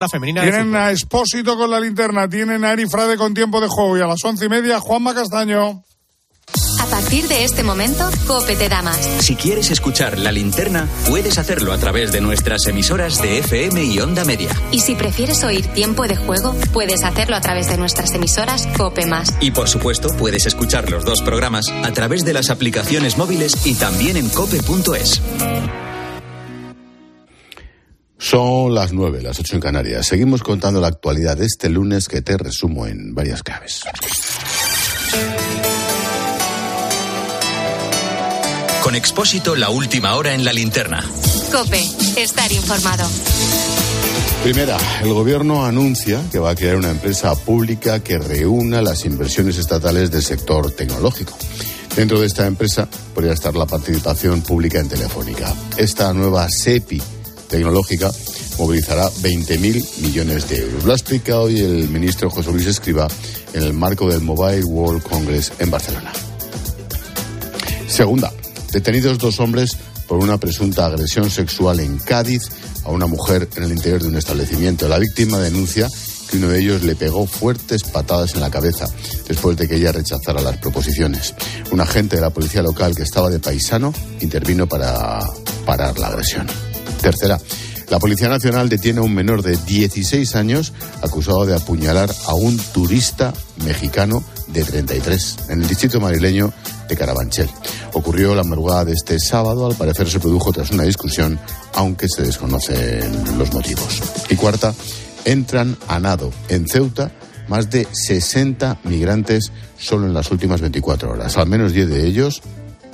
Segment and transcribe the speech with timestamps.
[0.00, 0.42] la femenina.
[0.42, 4.00] Tienen a Expósito con la linterna, tienen a Eri Frade con tiempo de juego y
[4.00, 5.84] a las once y media Juanma Castaño.
[6.80, 8.96] A partir de este momento, Cope te da más.
[9.20, 14.00] Si quieres escuchar la linterna, puedes hacerlo a través de nuestras emisoras de FM y
[14.00, 14.48] Onda Media.
[14.72, 19.04] Y si prefieres oír tiempo de juego, puedes hacerlo a través de nuestras emisoras Cope
[19.04, 19.36] Más.
[19.40, 23.74] Y por supuesto, puedes escuchar los dos programas a través de las aplicaciones móviles y
[23.74, 25.20] también en cope.es.
[28.20, 30.06] Son las nueve, las ocho en Canarias.
[30.06, 33.80] Seguimos contando la actualidad de este lunes que te resumo en varias claves.
[38.82, 41.02] Con Expósito, la última hora en la linterna.
[41.50, 41.82] Cope,
[42.18, 43.08] estar informado.
[44.42, 49.56] Primera, el gobierno anuncia que va a crear una empresa pública que reúna las inversiones
[49.56, 51.36] estatales del sector tecnológico.
[51.96, 55.54] Dentro de esta empresa podría estar la participación pública en Telefónica.
[55.78, 57.02] Esta nueva SEPI
[57.50, 58.10] tecnológica
[58.58, 60.84] movilizará 20.000 millones de euros.
[60.84, 63.08] Lo ha explicado hoy el ministro José Luis Escriba
[63.52, 66.12] en el marco del Mobile World Congress en Barcelona.
[67.88, 68.32] Segunda,
[68.72, 72.42] detenidos dos hombres por una presunta agresión sexual en Cádiz
[72.84, 74.88] a una mujer en el interior de un establecimiento.
[74.88, 75.88] La víctima denuncia
[76.30, 78.86] que uno de ellos le pegó fuertes patadas en la cabeza
[79.26, 81.34] después de que ella rechazara las proposiciones.
[81.72, 85.20] Un agente de la policía local que estaba de paisano intervino para
[85.66, 86.69] parar la agresión.
[87.00, 87.38] Tercera,
[87.90, 92.56] la Policía Nacional detiene a un menor de 16 años acusado de apuñalar a un
[92.56, 93.32] turista
[93.64, 96.52] mexicano de 33 en el distrito madrileño
[96.88, 97.50] de Carabanchel.
[97.92, 101.40] Ocurrió la madrugada de este sábado, al parecer se produjo tras una discusión,
[101.74, 104.00] aunque se desconocen los motivos.
[104.28, 104.72] Y cuarta,
[105.24, 107.10] entran a nado en Ceuta
[107.48, 112.40] más de 60 migrantes solo en las últimas 24 horas, al menos 10 de ellos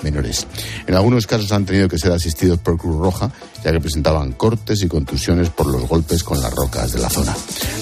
[0.03, 0.47] menores.
[0.87, 3.31] En algunos casos han tenido que ser asistidos por Cruz Roja,
[3.65, 7.35] ya que presentaban cortes y contusiones por los golpes con las rocas de la zona.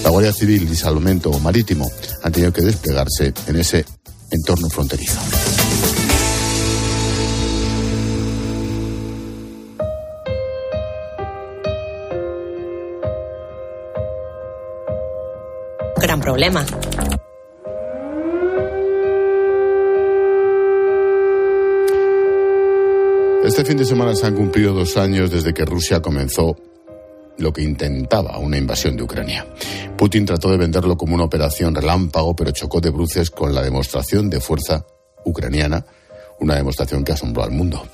[0.03, 1.89] La Guardia Civil y Salvamento Marítimo
[2.23, 3.85] han tenido que desplegarse en ese
[4.31, 5.19] entorno fronterizo.
[15.97, 16.63] Gran problema.
[23.45, 26.57] Este fin de semana se han cumplido dos años desde que Rusia comenzó
[27.37, 29.45] lo que intentaba una invasión de Ucrania.
[29.95, 34.31] Putin trató de venderlo como una operación relámpago, pero chocó de bruces con la demostración
[34.31, 34.83] de fuerza
[35.25, 35.85] ucraniana,
[36.39, 37.85] una demostración que asombró al mundo.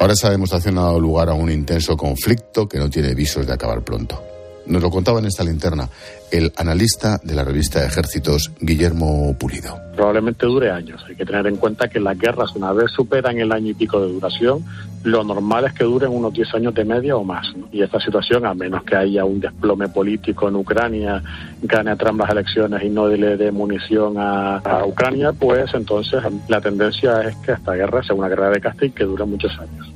[0.00, 3.52] Ahora esa demostración ha dado lugar a un intenso conflicto que no tiene visos de
[3.52, 4.20] acabar pronto.
[4.66, 5.88] Nos lo contaba en esta linterna
[6.30, 9.78] el analista de la revista Ejércitos, Guillermo Pulido.
[9.94, 11.02] Probablemente dure años.
[11.08, 14.00] Hay que tener en cuenta que las guerras, una vez superan el año y pico
[14.00, 14.64] de duración,
[15.04, 17.46] lo normal es que duren unos 10 años de media o más.
[17.56, 17.68] ¿no?
[17.70, 21.22] Y esta situación, a menos que haya un desplome político en Ucrania,
[21.62, 26.60] gane Trump las elecciones y no le dé munición a, a, Ucrania, pues entonces la
[26.60, 29.92] tendencia es que esta guerra sea una guerra de castigo que dure muchos años.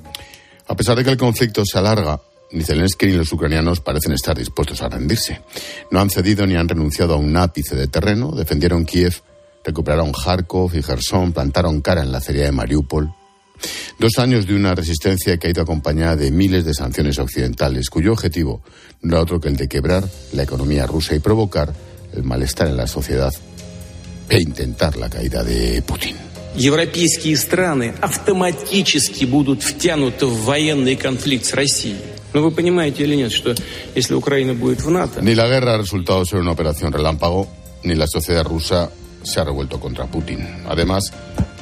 [0.69, 2.21] A pesar de que el conflicto se alarga,
[2.52, 5.42] ni Zelensky ni los ucranianos parecen estar dispuestos a rendirse.
[5.92, 9.22] No han cedido ni han renunciado a un ápice de terreno, defendieron Kiev,
[9.64, 13.14] recuperaron Kharkov y Gerson, plantaron cara en la acería de Mariupol.
[14.00, 18.12] Dos años de una resistencia que ha ido acompañada de miles de sanciones occidentales, cuyo
[18.12, 18.62] objetivo
[19.02, 20.04] no era otro que el de quebrar
[20.34, 21.74] la economía rusa y provocar
[22.14, 23.34] el malestar en la sociedad
[24.30, 26.16] e intentar la caída de Putin.
[26.58, 31.98] Европейские страны автоматически будут втянуты в военный конфликт с Россией.
[35.23, 37.49] Ni la guerra ha resultado ser una operación relámpago,
[37.85, 38.91] ni la sociedad rusa
[39.23, 40.47] se ha revuelto contra Putin.
[40.69, 41.13] Además,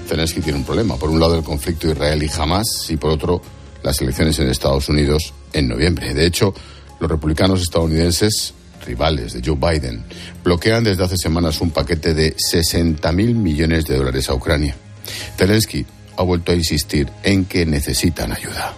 [0.07, 0.97] Zelensky tiene un problema.
[0.97, 3.43] Por un lado, el conflicto Israel y Hamas, y por otro,
[3.83, 6.15] las elecciones en Estados Unidos en noviembre.
[6.15, 6.55] De hecho,
[7.01, 10.05] los republicanos estadounidenses, rivales de Joe Biden,
[10.43, 14.75] bloquean desde hace semanas un paquete de 60 mil millones de dólares a Ucrania.
[15.37, 15.84] Zelensky
[16.17, 18.75] ha vuelto a insistir en que necesitan ayuda.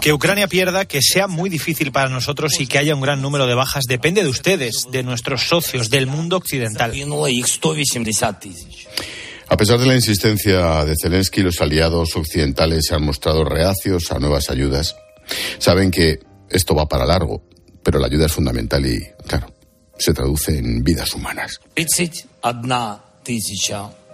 [0.00, 3.46] Que Ucrania pierda, que sea muy difícil para nosotros y que haya un gran número
[3.46, 6.92] de bajas depende de ustedes, de nuestros socios, del mundo occidental.
[9.48, 14.18] A pesar de la insistencia de Zelensky, los aliados occidentales se han mostrado reacios a
[14.18, 14.96] nuevas ayudas.
[15.58, 17.44] Saben que esto va para largo,
[17.82, 19.52] pero la ayuda es fundamental y, claro,
[19.98, 21.60] se traduce en vidas humanas.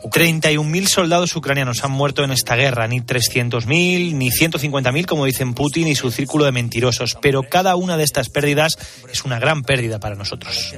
[0.05, 5.89] 31.000 soldados ucranianos han muerto en esta guerra, ni 300.000, ni 150.000, como dicen Putin
[5.89, 7.17] y su círculo de mentirosos.
[7.21, 8.79] Pero cada una de estas pérdidas
[9.11, 10.71] es una gran pérdida para nosotros.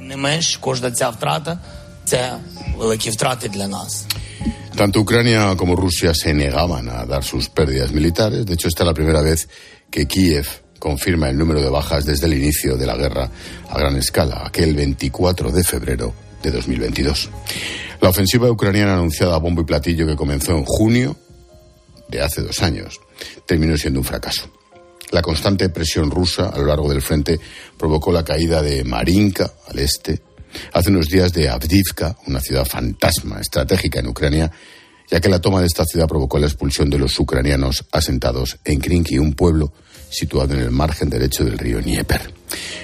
[4.75, 8.45] Tanto Ucrania como Rusia se negaban a dar sus pérdidas militares.
[8.45, 9.47] De hecho, esta es la primera vez
[9.89, 10.47] que Kiev
[10.79, 13.29] confirma el número de bajas desde el inicio de la guerra
[13.69, 17.29] a gran escala, aquel 24 de febrero de 2022.
[18.01, 21.17] La ofensiva ucraniana anunciada a bombo y platillo que comenzó en junio
[22.07, 22.99] de hace dos años
[23.45, 24.51] terminó siendo un fracaso.
[25.11, 27.39] La constante presión rusa a lo largo del frente
[27.77, 30.21] provocó la caída de Marinka al este,
[30.73, 34.51] hace unos días de Avdivka, una ciudad fantasma estratégica en Ucrania,
[35.09, 38.79] ya que la toma de esta ciudad provocó la expulsión de los ucranianos asentados en
[38.79, 39.73] Krinky, un pueblo
[40.09, 42.40] situado en el margen derecho del río Dnieper.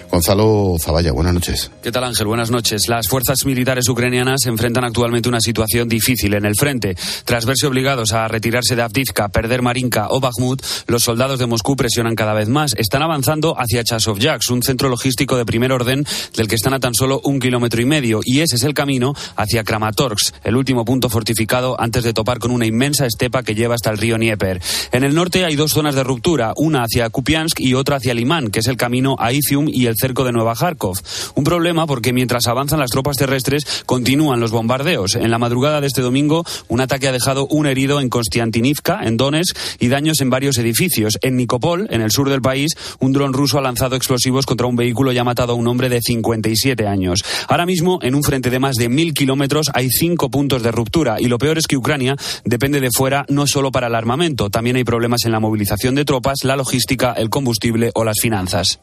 [0.10, 1.72] Gonzalo Zavalla, buenas noches.
[1.84, 2.28] ¿Qué tal Ángel?
[2.28, 2.88] Buenas noches.
[2.88, 6.96] Las fuerzas militares ucranianas enfrentan actualmente una situación difícil en el frente.
[7.26, 11.76] Tras verse obligados a retirarse de Avdivka, perder Marinka o Bakhmut, los soldados de Moscú
[11.76, 12.74] presionan cada vez más.
[12.78, 16.06] Están avanzando hacia Chasovyaks, un centro logístico de primer orden
[16.36, 18.22] del que están a tan solo un kilómetro y medio.
[18.24, 22.52] Y ese es el camino hacia Kramatorsk, el último punto fortificado antes de topar con
[22.52, 24.62] una inmensa estepa que lleva hasta el río Dnieper.
[24.94, 28.50] En el norte hay dos zonas de ruptura, una hacia Kupiansk y otra hacia Limán,
[28.50, 30.98] que es el camino a Izium y el cerco de Nueva Kharkov.
[31.36, 35.16] Un problema porque mientras avanzan las tropas terrestres continúan los bombardeos.
[35.16, 39.18] En la madrugada de este domingo, un ataque ha dejado un herido en Konstantinivka, en
[39.18, 41.18] Donetsk, y daños en varios edificios.
[41.22, 44.76] En Nikopol, en el sur del país, un dron ruso ha lanzado explosivos contra un
[44.76, 47.24] vehículo y ha matado a un hombre de 57 años.
[47.48, 51.20] Ahora mismo, en un frente de más de mil kilómetros, hay cinco puntos de ruptura
[51.20, 52.16] y lo peor es que Ucrania
[52.46, 56.06] depende de fuera no solo para el armamento, también hay problemas en la movilización de
[56.06, 58.80] tropas, la logística, el combustible o las finanzas.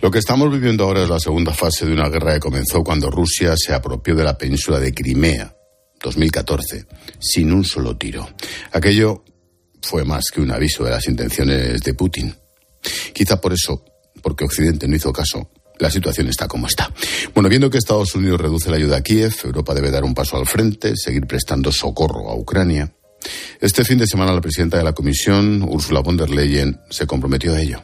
[0.00, 3.10] Lo que estamos viviendo ahora es la segunda fase de una guerra que comenzó cuando
[3.10, 5.56] Rusia se apropió de la península de Crimea,
[6.00, 6.86] 2014,
[7.18, 8.28] sin un solo tiro.
[8.70, 9.24] Aquello
[9.82, 12.32] fue más que un aviso de las intenciones de Putin.
[13.12, 13.84] Quizá por eso,
[14.22, 15.50] porque Occidente no hizo caso,
[15.80, 16.92] la situación está como está.
[17.34, 20.36] Bueno, viendo que Estados Unidos reduce la ayuda a Kiev, Europa debe dar un paso
[20.36, 22.92] al frente, seguir prestando socorro a Ucrania.
[23.60, 27.52] Este fin de semana la presidenta de la Comisión, Ursula von der Leyen, se comprometió
[27.52, 27.82] a ello.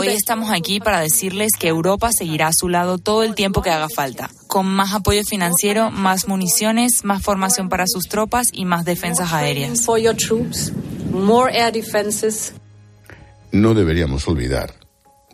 [0.00, 3.70] Hoy estamos aquí para decirles que Europa seguirá a su lado todo el tiempo que
[3.70, 8.84] haga falta, con más apoyo financiero, más municiones, más formación para sus tropas y más
[8.84, 9.86] defensas aéreas.
[13.52, 14.74] No deberíamos olvidar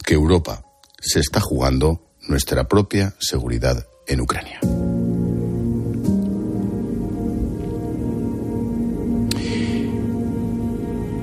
[0.05, 0.63] que Europa
[1.01, 4.61] se está jugando nuestra propia seguridad en Ucrania.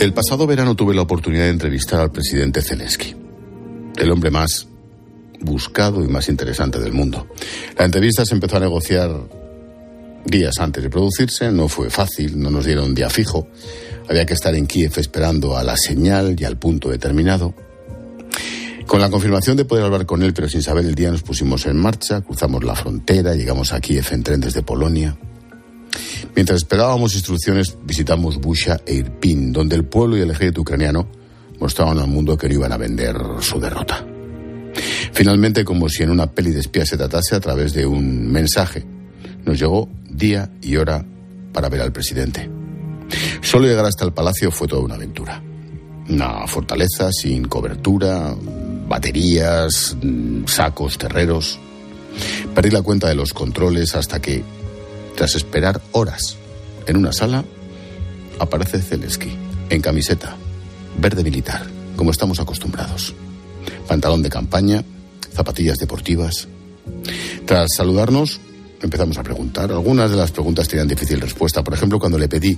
[0.08, 3.14] El pasado verano tuve la oportunidad de entrevistar al presidente Zelensky,
[3.98, 4.66] el hombre más
[5.42, 7.28] buscado y más interesante del mundo.
[7.78, 9.12] La entrevista se empezó a negociar
[10.24, 13.50] días antes de producirse, no fue fácil, no nos dieron día fijo,
[14.08, 17.54] había que estar en Kiev esperando a la señal y al punto determinado.
[18.86, 21.66] Con la confirmación de poder hablar con él, pero sin saber el día, nos pusimos
[21.66, 25.18] en marcha, cruzamos la frontera, llegamos a Kiev en tren desde Polonia.
[26.36, 31.08] Mientras esperábamos instrucciones, visitamos Busha e Irpin, donde el pueblo y el ejército ucraniano
[31.60, 34.06] mostraban al mundo que no iban a vender su derrota.
[35.14, 38.86] Finalmente, como si en una peli de espías se tratase, a través de un mensaje,
[39.46, 41.04] nos llegó día y hora
[41.54, 42.50] para ver al presidente.
[43.42, 45.42] Solo llegar hasta el palacio fue toda una aventura.
[46.10, 48.36] Una fortaleza sin cobertura,
[48.88, 49.98] baterías,
[50.46, 51.60] sacos, terreros.
[52.54, 54.44] Perdí la cuenta de los controles hasta que
[55.18, 56.38] tras esperar horas
[56.86, 57.44] en una sala,
[58.40, 59.36] aparece Zelensky,
[59.70, 60.38] en camiseta,
[61.02, 61.66] verde militar,
[61.96, 63.16] como estamos acostumbrados.
[63.88, 64.84] Pantalón de campaña,
[65.34, 66.48] zapatillas deportivas.
[67.46, 68.40] Tras saludarnos,
[68.80, 69.72] empezamos a preguntar.
[69.72, 71.64] Algunas de las preguntas tenían difícil respuesta.
[71.64, 72.58] Por ejemplo, cuando le pedí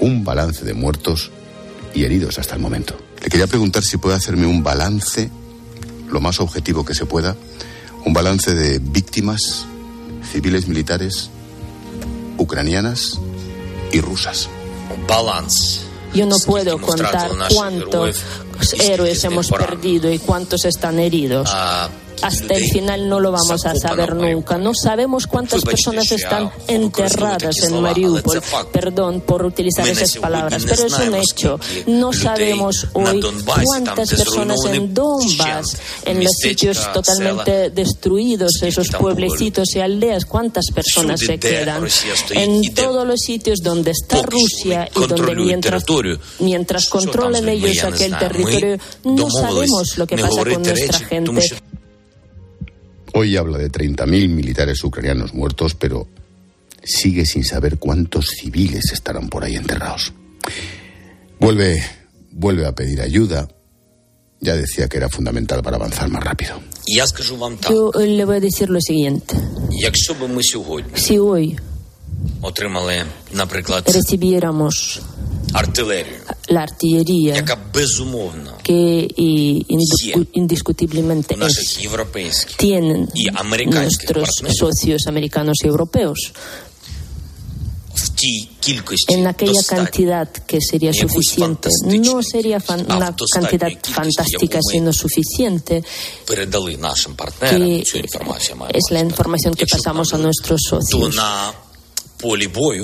[0.00, 1.30] un balance de muertos
[1.94, 2.96] y heridos hasta el momento.
[3.22, 5.30] Le quería preguntar si puede hacerme un balance,
[6.10, 7.36] lo más objetivo que se pueda,
[8.04, 9.66] un balance de víctimas
[10.32, 11.30] civiles militares
[12.38, 13.18] ucranianas
[13.92, 14.48] y rusas.
[16.14, 18.22] Yo no puedo contar cuántos
[18.80, 21.50] héroes hemos perdido y cuántos están heridos.
[22.22, 24.58] Hasta el final no lo vamos a saber nunca.
[24.58, 28.42] No sabemos cuántas personas están enterradas en Mariupol.
[28.72, 31.60] Perdón por utilizar esas palabras, pero es un hecho.
[31.86, 39.80] No sabemos hoy cuántas personas en Donbass, en los sitios totalmente destruidos, esos pueblecitos y
[39.80, 41.86] aldeas, cuántas personas se quedan.
[42.30, 45.84] En todos los sitios donde está Rusia y donde mientras,
[46.40, 51.42] mientras controlan ellos aquel territorio, no sabemos lo que pasa con nuestra gente.
[53.18, 56.06] Hoy habla de 30.000 militares ucranianos muertos, pero
[56.84, 60.12] sigue sin saber cuántos civiles estarán por ahí enterrados.
[61.40, 61.82] Vuelve,
[62.32, 63.48] vuelve a pedir ayuda.
[64.38, 66.60] Ya decía que era fundamental para avanzar más rápido.
[67.70, 69.34] Yo le voy a decir lo siguiente.
[70.94, 71.56] Si hoy
[73.94, 75.00] recibiéramos
[76.48, 77.44] la artillería,
[78.62, 79.08] que
[80.32, 81.76] indiscutiblemente es,
[82.56, 83.08] tienen
[83.66, 86.32] nuestros socios americanos y europeos.
[89.08, 91.68] En aquella cantidad que sería suficiente.
[91.84, 92.58] No sería
[92.88, 95.82] una cantidad fantástica, sino suficiente,
[96.26, 97.82] que
[98.74, 101.14] es la información que pasamos a nuestros socios.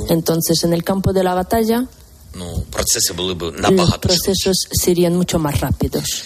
[0.09, 1.87] Entonces, en el campo de la batalla,
[2.35, 6.25] los procesos serían mucho más rápidos.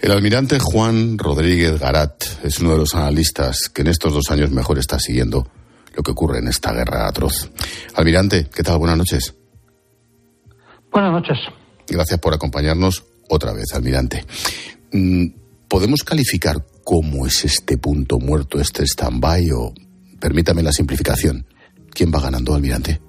[0.00, 4.50] El almirante Juan Rodríguez Garat es uno de los analistas que en estos dos años
[4.50, 5.46] mejor está siguiendo
[5.94, 7.50] lo que ocurre en esta guerra atroz.
[7.94, 8.78] Almirante, ¿qué tal?
[8.78, 9.34] Buenas noches.
[10.90, 11.36] Buenas noches.
[11.86, 14.24] Gracias por acompañarnos otra vez, almirante.
[14.92, 15.26] Mm,
[15.68, 19.74] ¿Podemos calificar cómo es este punto muerto, este stand-by o,
[20.18, 21.46] permítame la simplificación,
[21.90, 23.00] quién va ganando, almirante?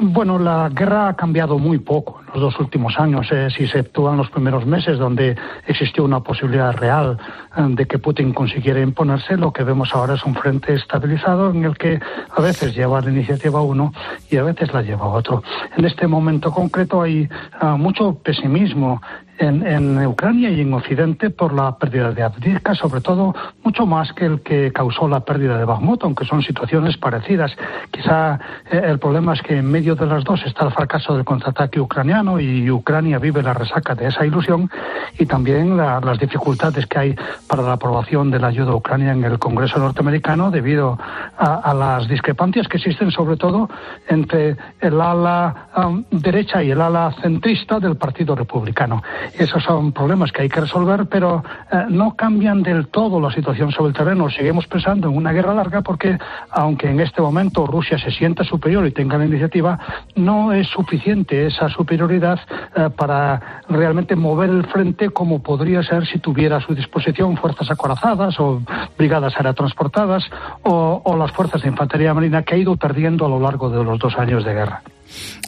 [0.00, 3.28] Bueno, la guerra ha cambiado muy poco en los dos últimos años.
[3.30, 7.18] Eh, si se actúan los primeros meses, donde existió una posibilidad real
[7.56, 11.64] eh, de que Putin consiguiera imponerse, lo que vemos ahora es un frente estabilizado en
[11.64, 12.00] el que
[12.34, 13.92] a veces lleva la iniciativa uno
[14.30, 15.42] y a veces la lleva otro.
[15.76, 17.28] En este momento concreto hay
[17.60, 19.02] ah, mucho pesimismo
[19.38, 23.34] en, Ucrania y en Occidente por la pérdida de Avdiivka, sobre todo
[23.64, 27.52] mucho más que el que causó la pérdida de Bakhmut, aunque son situaciones parecidas.
[27.90, 28.38] Quizá
[28.70, 31.80] eh, el problema es que en medio de las dos está el fracaso del contraataque
[31.80, 34.70] ucraniano y Ucrania vive la resaca de esa ilusión
[35.18, 37.16] y también las dificultades que hay
[37.48, 40.98] para la aprobación de la ayuda a Ucrania en el Congreso norteamericano debido
[41.38, 43.68] a, las discrepancias que existen sobre todo
[44.08, 49.02] entre el ala um, derecha y el ala centrista del Partido Republicano.
[49.38, 53.72] Esos son problemas que hay que resolver, pero eh, no cambian del todo la situación
[53.72, 54.30] sobre el terreno.
[54.30, 56.18] Seguimos pensando en una guerra larga porque,
[56.50, 59.78] aunque en este momento Rusia se sienta superior y tenga la iniciativa,
[60.16, 62.40] no es suficiente esa superioridad
[62.76, 67.70] eh, para realmente mover el frente como podría ser si tuviera a su disposición fuerzas
[67.70, 68.62] acorazadas o
[68.98, 70.24] brigadas aerotransportadas
[70.62, 73.82] o, o las fuerzas de infantería marina que ha ido perdiendo a lo largo de
[73.82, 74.82] los dos años de guerra.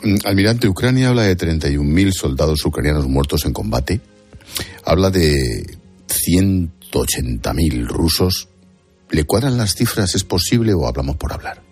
[0.03, 4.01] Mm, almirante, Ucrania habla de 31.000 soldados ucranianos muertos en combate.
[4.85, 5.79] Habla de
[6.09, 8.49] 180.000 rusos.
[9.11, 10.15] ¿Le cuadran las cifras?
[10.15, 11.64] ¿Es posible o hablamos por hablar?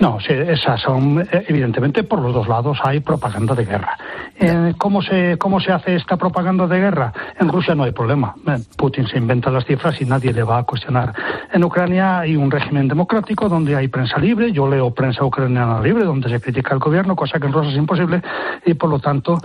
[0.00, 3.98] No, sí, esas son, eh, evidentemente, por los dos lados hay propaganda de guerra.
[4.34, 7.12] Eh, ¿cómo, se, ¿Cómo se hace esta propaganda de guerra?
[7.38, 8.34] En Rusia no hay problema.
[8.46, 11.12] Eh, Putin se inventa las cifras y nadie le va a cuestionar.
[11.52, 14.50] En Ucrania hay un régimen democrático donde hay prensa libre.
[14.52, 17.76] Yo leo prensa ucraniana libre donde se critica al gobierno, cosa que en Rusia es
[17.76, 18.22] imposible.
[18.64, 19.36] Y por lo tanto,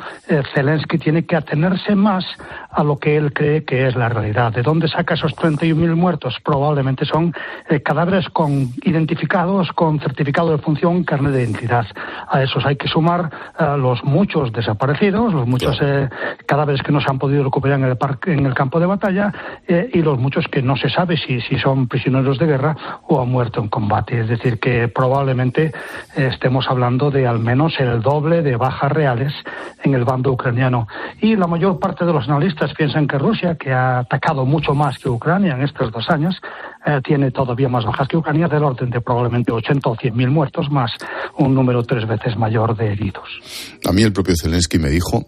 [0.53, 2.24] Zelensky tiene que atenerse más
[2.71, 4.53] a lo que él cree que es la realidad.
[4.53, 6.38] ¿De dónde saca esos 31.000 muertos?
[6.41, 7.33] Probablemente son
[7.83, 11.85] cadáveres con, identificados con certificados de función, carne de identidad.
[12.27, 16.09] A esos hay que sumar eh, los muchos desaparecidos, los muchos eh,
[16.45, 19.33] cadáveres que no se han podido recuperar en el, parque, en el campo de batalla
[19.67, 22.75] eh, y los muchos que no se sabe si, si son prisioneros de guerra
[23.07, 24.19] o han muerto en combate.
[24.19, 25.71] Es decir, que probablemente
[26.15, 29.33] estemos hablando de al menos el doble de bajas reales
[29.83, 30.87] en el bando ucraniano.
[31.21, 34.97] Y la mayor parte de los analistas piensan que Rusia, que ha atacado mucho más
[34.99, 36.41] que Ucrania en estos dos años,
[37.03, 40.69] tiene todavía más bajas que Ucrania, del orden de probablemente 80 o 100 mil muertos,
[40.69, 40.91] más
[41.37, 43.27] un número tres veces mayor de heridos.
[43.85, 45.25] A mí el propio Zelensky me dijo,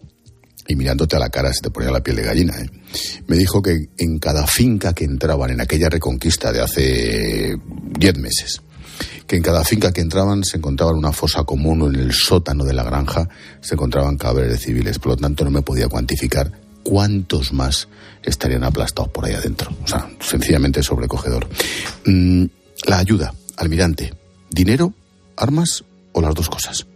[0.68, 2.70] y mirándote a la cara se te ponía la piel de gallina, ¿eh?
[3.28, 7.56] me dijo que en cada finca que entraban en aquella reconquista de hace
[7.98, 8.62] diez meses,
[9.26, 12.64] que en cada finca que entraban se encontraban una fosa común o en el sótano
[12.64, 13.28] de la granja
[13.62, 15.00] se encontraban cadáveres civiles.
[15.00, 16.52] Por lo tanto, no me podía cuantificar
[16.88, 17.90] cuántos más
[18.24, 19.76] estarían aplastados por ahí adentro.
[19.84, 21.46] O sea, sencillamente sobrecogedor.
[22.06, 22.46] Mm,
[22.88, 24.14] la ayuda, almirante,
[24.50, 24.94] ¿Dinero,
[25.36, 26.88] armas o las dos cosas?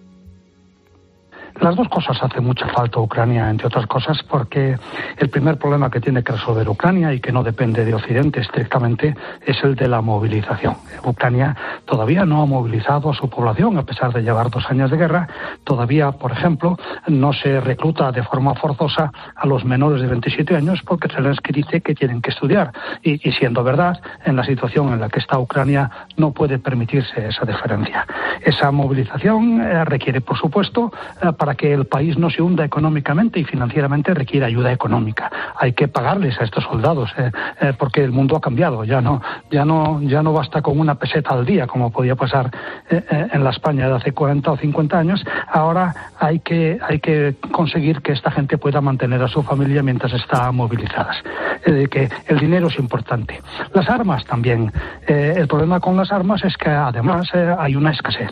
[1.62, 4.76] Las dos cosas hace mucha falta a Ucrania, entre otras cosas, porque
[5.18, 9.16] el primer problema que tiene que resolver Ucrania y que no depende de Occidente estrictamente
[9.46, 10.76] es el de la movilización.
[11.04, 14.98] Ucrania todavía no ha movilizado a su población, a pesar de llevar dos años de
[14.98, 15.28] guerra.
[15.64, 20.82] Todavía, por ejemplo, no se recluta de forma forzosa a los menores de 27 años
[20.84, 22.72] porque Zelensky dice que tienen que estudiar.
[23.04, 27.46] Y, siendo verdad, en la situación en la que está Ucrania no puede permitirse esa
[27.46, 28.08] diferencia.
[28.44, 30.92] Esa movilización eh, requiere, por supuesto,
[31.22, 35.30] eh, para que el país no se hunda económicamente y financieramente requiere ayuda económica.
[35.58, 37.30] Hay que pagarles a estos soldados eh,
[37.60, 38.86] eh, porque el mundo ha cambiado.
[38.86, 42.50] Ya no, ya no, ya no basta con una peseta al día como podía pasar
[42.90, 45.26] eh, en la España de hace 40 o 50 años.
[45.52, 50.14] Ahora hay que, hay que conseguir que esta gente pueda mantener a su familia mientras
[50.14, 51.18] está movilizadas.
[51.66, 53.42] que el dinero es importante.
[53.74, 54.72] Las armas también.
[55.08, 58.32] el problema con las armas es que además hay una escasez.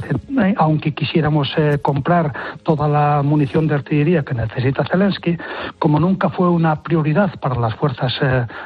[0.56, 2.34] aunque quisiéramos comprar
[2.64, 5.38] toda la munición de artillería que necesita Zelensky,
[5.78, 8.13] como nunca fue una prioridad para las fuerzas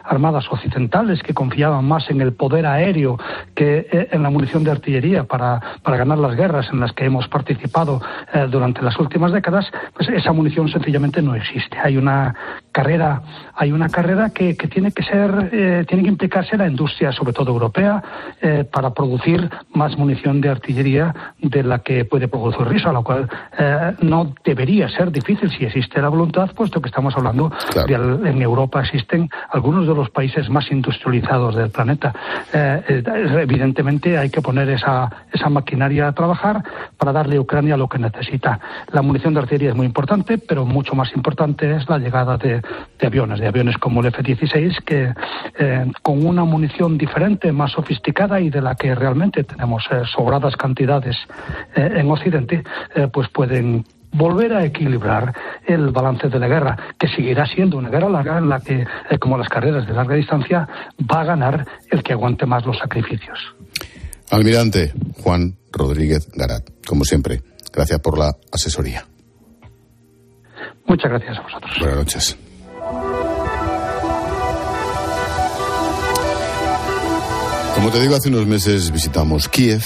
[0.04, 3.18] armadas occidentales que confiaban más en el poder aéreo
[3.56, 7.28] que en la munición de artillería para, para ganar las guerras en las que hemos
[7.28, 8.02] participado
[8.50, 11.78] durante las últimas décadas, pues esa munición sencillamente no existe.
[11.80, 12.36] Hay una
[12.72, 13.22] carrera,
[13.56, 17.52] hay una carrera que, tiene que ser, eh, tiene que implicarse la industria, sobre todo
[17.52, 18.04] europea,
[18.42, 23.30] eh, para producir más munición de artillería de la que puede producir Risa, lo cual
[23.58, 27.51] eh, no debería ser difícil si existe la voluntad, puesto que estamos hablando
[27.88, 32.13] de en Europa existen algunos de los países más industrializados del planeta.
[32.53, 36.63] evidentemente hay que poner esa, esa maquinaria a trabajar
[36.98, 38.60] para darle a Ucrania lo que necesita.
[38.92, 42.62] La munición de artillería es muy importante, pero mucho más importante es la llegada de,
[43.06, 45.13] aviones, de aviones como el F-16, que
[45.60, 50.56] eh, con una munición diferente, más sofisticada y de la que realmente tenemos eh, sobradas
[50.56, 51.18] cantidades
[51.75, 52.63] eh, en Occidente,
[53.12, 55.34] pues pueden volver a equilibrar
[55.65, 58.86] el balance de la guerra, que seguirá siendo una guerra larga en la que,
[59.20, 60.67] como las carreras de larga distancia,
[61.12, 63.38] va a ganar el que aguante más los sacrificios.
[64.32, 67.41] Almirante Juan Rodríguez Garat, como siempre,
[67.74, 69.05] gracias por la asesoría.
[70.86, 71.72] Muchas gracias a vosotros.
[71.79, 72.38] Buenas noches.
[77.75, 79.84] Como te digo, hace unos meses visitamos Kiev.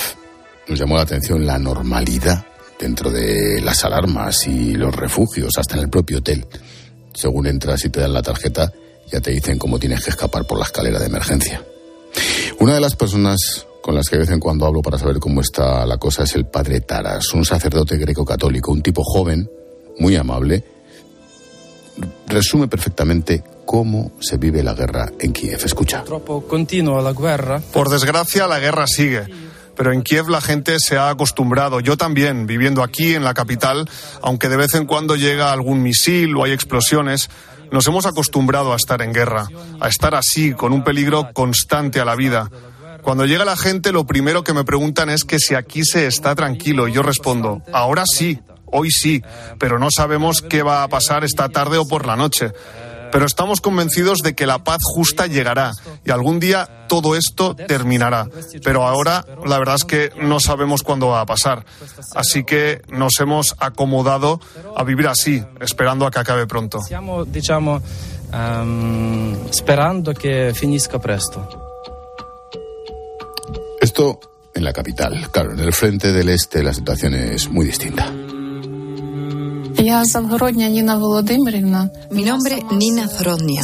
[0.68, 2.46] Nos llamó la atención la normalidad
[2.80, 6.46] dentro de las alarmas y los refugios, hasta en el propio hotel.
[7.14, 8.72] Según entras y te dan la tarjeta,
[9.12, 11.64] ya te dicen cómo tienes que escapar por la escalera de emergencia.
[12.60, 15.42] Una de las personas con las que de vez en cuando hablo para saber cómo
[15.42, 19.50] está la cosa es el padre Taras, un sacerdote greco-católico, un tipo joven,
[20.00, 20.64] muy amable,
[22.28, 25.62] resume perfectamente cómo se vive la guerra en Kiev.
[25.64, 26.04] Escucha.
[27.72, 29.26] Por desgracia, la guerra sigue.
[29.78, 33.88] Pero en Kiev la gente se ha acostumbrado, yo también, viviendo aquí en la capital,
[34.22, 37.30] aunque de vez en cuando llega algún misil o hay explosiones,
[37.72, 39.48] nos hemos acostumbrado a estar en guerra,
[39.80, 42.50] a estar así, con un peligro constante a la vida.
[43.04, 46.36] Cuando llega la gente, lo primero que me preguntan es que si aquí se está
[46.36, 46.88] tranquilo.
[46.88, 49.22] Y yo respondo, ahora sí, hoy sí,
[49.60, 52.52] pero no sabemos qué va a pasar esta tarde o por la noche.
[53.12, 55.72] Pero estamos convencidos de que la paz justa llegará
[56.06, 58.28] y algún día todo esto terminará.
[58.64, 61.66] Pero ahora la verdad es que no sabemos cuándo va a pasar.
[62.16, 64.40] Así que nos hemos acomodado
[64.76, 66.80] a vivir así, esperando a que acabe pronto.
[68.34, 71.48] Ehm, esperando que finizca presto.
[73.80, 74.20] Esto
[74.54, 75.30] en la capital.
[75.32, 78.12] Claro, en el frente del este la situación es muy distinta.
[82.11, 83.63] Mi nombre Nina Zorodnia.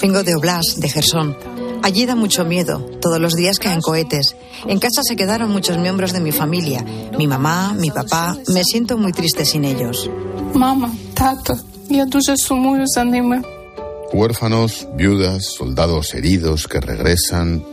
[0.00, 1.36] Vengo de Oblast, de Gerson.
[1.82, 2.78] Allí da mucho miedo.
[3.00, 4.36] Todos los días caen cohetes.
[4.66, 6.84] En casa se quedaron muchos miembros de mi familia.
[7.18, 8.36] Mi mamá, mi papá.
[8.48, 10.10] Me siento muy triste sin ellos.
[10.54, 11.56] Mamá, tato,
[11.88, 13.42] я дуже сумую за ними.
[14.12, 17.64] Huérfanos, viudas, soldados heridos que regresan.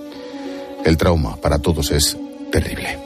[0.83, 2.17] El trauma para todos es
[2.51, 2.97] terrible.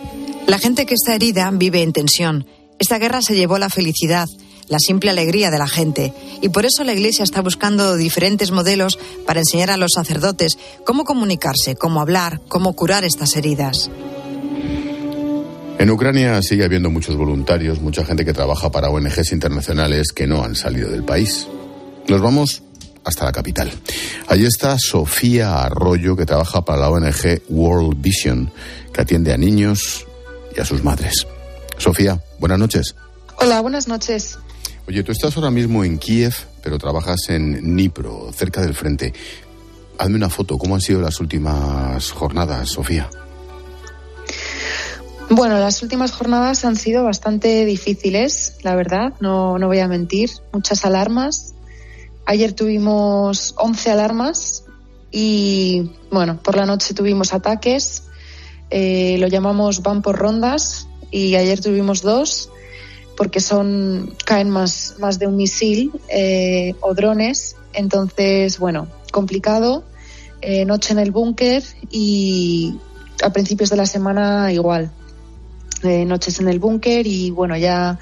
[0.47, 2.45] La gente que está herida vive en tensión.
[2.79, 4.27] Esta guerra se llevó la felicidad,
[4.70, 6.14] la simple alegría de la gente.
[6.40, 10.56] Y por eso la Iglesia está buscando diferentes modelos para enseñar a los sacerdotes
[10.86, 13.90] cómo comunicarse, cómo hablar, cómo curar estas heridas.
[15.78, 20.44] En Ucrania sigue habiendo muchos voluntarios, mucha gente que trabaja para ONGs internacionales que no
[20.44, 21.48] han salido del país.
[22.06, 22.62] Nos vamos
[23.02, 23.72] hasta la capital.
[24.28, 28.52] Allí está Sofía Arroyo, que trabaja para la ONG World Vision,
[28.92, 30.06] que atiende a niños
[30.56, 31.26] y a sus madres.
[31.78, 32.94] Sofía, buenas noches.
[33.38, 34.38] Hola, buenas noches.
[34.88, 39.12] Oye, tú estás ahora mismo en Kiev, pero trabajas en Dnipro, cerca del frente.
[39.98, 40.58] Hazme una foto.
[40.58, 43.08] ¿Cómo han sido las últimas jornadas, Sofía?
[45.28, 50.30] Bueno, las últimas jornadas han sido bastante difíciles, la verdad, no, no voy a mentir.
[50.52, 51.54] Muchas alarmas.
[52.26, 54.64] Ayer tuvimos 11 alarmas
[55.12, 58.02] y, bueno, por la noche tuvimos ataques.
[58.70, 62.50] Eh, lo llamamos van por rondas y ayer tuvimos dos
[63.20, 67.54] porque son caen más, más de un misil eh, o drones.
[67.74, 69.84] Entonces, bueno, complicado.
[70.40, 72.78] Eh, noche en el búnker y
[73.22, 74.90] a principios de la semana igual.
[75.82, 77.98] Eh, noches en el búnker y bueno, ya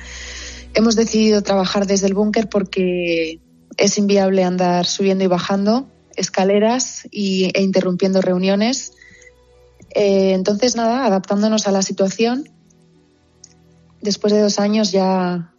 [0.74, 3.40] hemos decidido trabajar desde el búnker porque
[3.76, 8.92] es inviable andar subiendo y bajando escaleras y, e interrumpiendo reuniones.
[9.90, 12.48] entonces, nada, adaptándonos a la situación
[14.00, 15.54] después de dos años ya,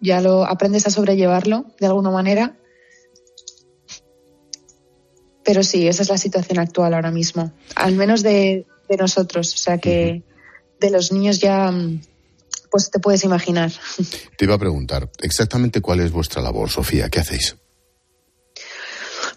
[0.00, 2.56] ya lo aprendes a sobrellevarlo de alguna manera.
[5.46, 8.66] pero sí, esa es la situación actual ahora mismo, al menos de,
[8.98, 10.24] nosotros, o sea que
[10.80, 11.72] de los niños ya,
[12.70, 13.72] pues te puedes imaginar.
[14.36, 17.56] Te iba a preguntar, exactamente cuál es vuestra labor, Sofía, ¿qué hacéis?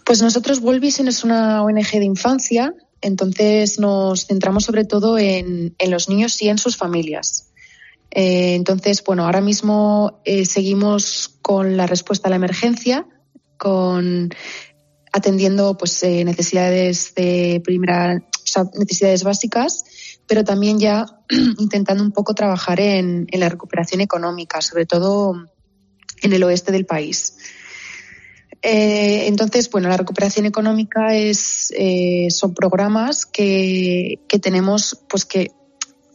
[0.04, 5.76] Pues nosotros World Vision es una ONG de infancia, entonces nos centramos sobre todo en,
[5.88, 7.49] los niños y en sus familias.
[8.10, 13.06] Eh, entonces, bueno, ahora mismo eh, seguimos con la respuesta a la emergencia,
[13.56, 14.30] con
[15.12, 18.20] atendiendo pues eh, necesidades de primera,
[18.74, 19.84] necesidades básicas,
[20.26, 21.06] pero también ya
[21.58, 25.34] intentando un poco trabajar en, la recuperación económica, sobre todo
[26.22, 27.36] en el oeste del país.
[28.62, 35.52] Entonces, bueno, la recuperación económica es, eh, son programas que, tenemos, pues que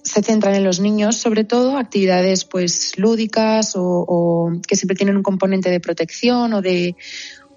[0.05, 5.23] se centran en los niños, sobre todo actividades pues lúdicas o, que siempre tienen un
[5.23, 6.95] componente de protección o de,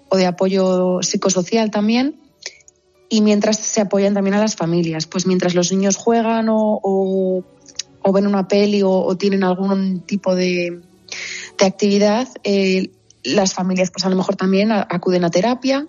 [0.09, 2.19] o de apoyo psicosocial también.
[3.07, 7.43] Y mientras se apoyan también a las familias, pues mientras los niños juegan o,
[8.11, 10.81] ven una peli o, tienen algún tipo de,
[11.63, 12.89] actividad, eh,
[13.23, 15.87] las familias pues a lo mejor también acuden a terapia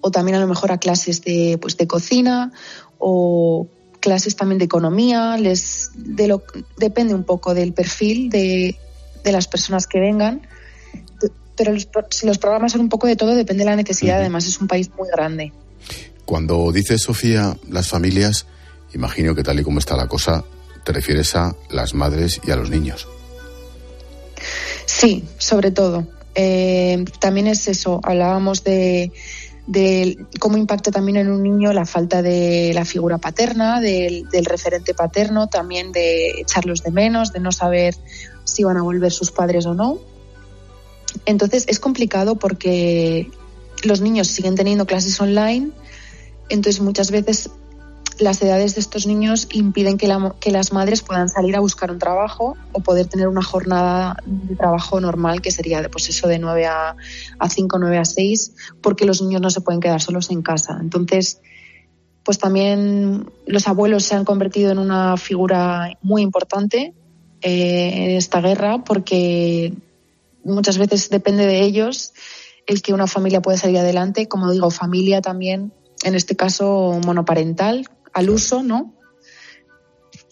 [0.00, 2.52] o también a lo mejor a clases de, pues, de cocina
[2.98, 3.68] o
[4.02, 6.42] clases también de economía, les de lo,
[6.76, 8.76] depende un poco del perfil de,
[9.24, 10.42] de las personas que vengan
[11.56, 14.18] pero los, programas son un poco de todo, depende de la necesidad.
[14.20, 15.52] Además, es un país muy grande.
[16.24, 18.46] Cuando dices, Sofía, las familias,
[18.94, 20.44] imagino que tal y como está la cosa,
[20.84, 23.06] te refieres a las madres y a los niños.
[24.86, 26.06] Sí, sobre todo.
[26.34, 29.12] Eh, también es eso, hablábamos de,
[30.40, 35.46] cómo impacta también en un niño la falta de la figura paterna, del, referente paterno,
[35.46, 37.94] también de echarlos de menos, de no saber
[38.44, 39.98] si van a volver sus padres o no.
[41.26, 43.30] Entonces es complicado porque
[43.84, 45.70] los niños siguen teniendo clases online,
[46.48, 47.50] entonces muchas veces
[48.22, 52.56] las edades de estos niños impiden que, las madres puedan salir a buscar un trabajo
[52.72, 56.96] o poder tener una jornada de trabajo normal que sería pues eso de 9 a,
[57.38, 60.78] a 5, 9 a 6, porque los niños no se pueden quedar solos en casa.
[60.80, 61.40] Entonces,
[62.24, 66.94] pues también los abuelos se han convertido en una figura muy importante
[67.40, 69.74] eh, en esta guerra porque
[70.44, 72.12] muchas veces depende de ellos
[72.66, 75.72] el que una familia pueda salir adelante, como digo, familia también,
[76.04, 78.94] en este caso monoparental, al uso, ¿no?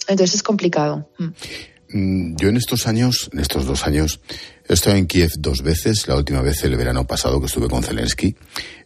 [0.09, 1.09] Entonces es complicado.
[1.19, 1.29] Mm.
[1.93, 4.21] Mm, yo en estos años, en estos dos años,
[4.69, 7.83] he estado en Kiev dos veces, la última vez el verano pasado que estuve con
[7.83, 8.37] Zelensky.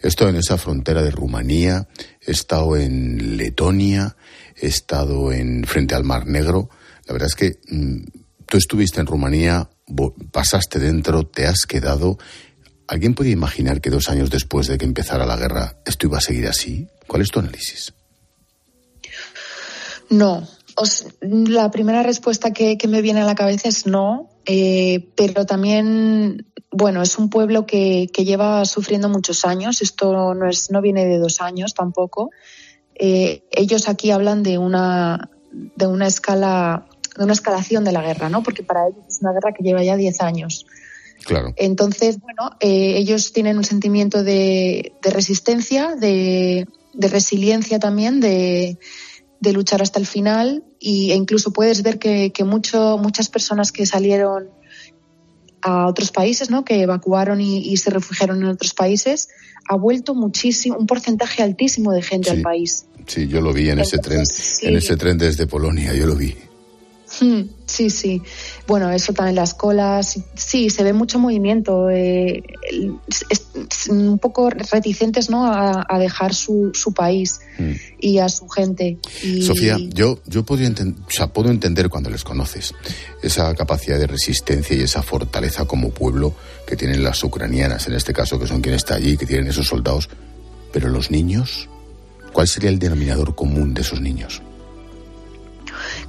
[0.03, 1.89] He estado en esa frontera de Rumanía,
[2.21, 4.17] he estado en Letonia,
[4.57, 6.71] he estado en frente al Mar Negro.
[7.07, 8.05] La verdad es que mm,
[8.47, 9.69] tú estuviste en Rumanía
[10.33, 12.19] pasaste dentro, te has quedado.
[12.87, 16.23] ¿Alguien puede imaginar que dos años después de que empezara la guerra esto iba a
[16.23, 16.89] seguir así?
[17.07, 17.93] ¿Cuál es tu análisis?
[20.17, 20.47] No.
[21.21, 27.03] la primera respuesta que, me viene a la cabeza es no, eh, pero también, bueno,
[27.03, 29.83] es un pueblo que, lleva sufriendo muchos años.
[29.83, 32.31] Esto no, es, no viene de dos años tampoco.
[32.95, 38.29] Eh, ellos aquí hablan de una, de una escala de una escalación de la guerra,
[38.29, 38.43] ¿no?
[38.43, 40.67] Porque para ellos es una guerra que lleva ya 10 años.
[41.25, 41.53] Claro.
[41.57, 48.79] Entonces, bueno, eh, ellos tienen un sentimiento de, resistencia, de, resiliencia también, de,
[49.53, 54.49] luchar hasta el final y, e incluso puedes ver que, mucho, muchas personas que salieron
[55.63, 56.65] a otros países, ¿no?
[56.65, 59.29] que evacuaron y, se refugiaron en otros países,
[59.69, 62.87] ha vuelto muchísimo, un porcentaje altísimo de gente al país.
[63.07, 64.23] Sí, yo lo vi en ese tren,
[64.63, 66.35] en ese tren desde Polonia, yo lo vi.
[67.21, 68.23] Hmm, sí, sí.
[68.67, 70.19] Bueno, eso también las colas.
[70.35, 71.91] Sí, se ve mucho movimiento.
[71.91, 72.43] Eh,
[73.91, 75.47] un poco reticentes ¿no?
[75.47, 77.73] a, dejar su, su país hmm.
[78.01, 78.99] y a su gente.
[79.43, 82.75] Sofía, yo, yo puedo, o puedo entender cuando les conoces
[83.23, 86.35] esa capacidad de resistencia y esa fortaleza como pueblo
[86.67, 89.69] que tienen las ucranianas, en este caso, que son quienes está allí, que tienen esos
[89.69, 90.09] soldados.
[90.73, 91.69] Pero los niños,
[92.33, 94.43] ¿cuál sería el denominador común de esos niños?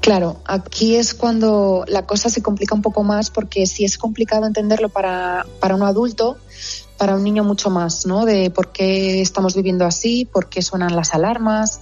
[0.06, 4.46] Claro, aquí es cuando la cosa se complica un poco más porque si es complicado
[4.46, 6.38] entenderlo para, para un adulto,
[7.00, 8.24] para un niño mucho más, ¿no?
[8.24, 11.82] De por qué estamos viviendo así, por qué suenan las alarmas,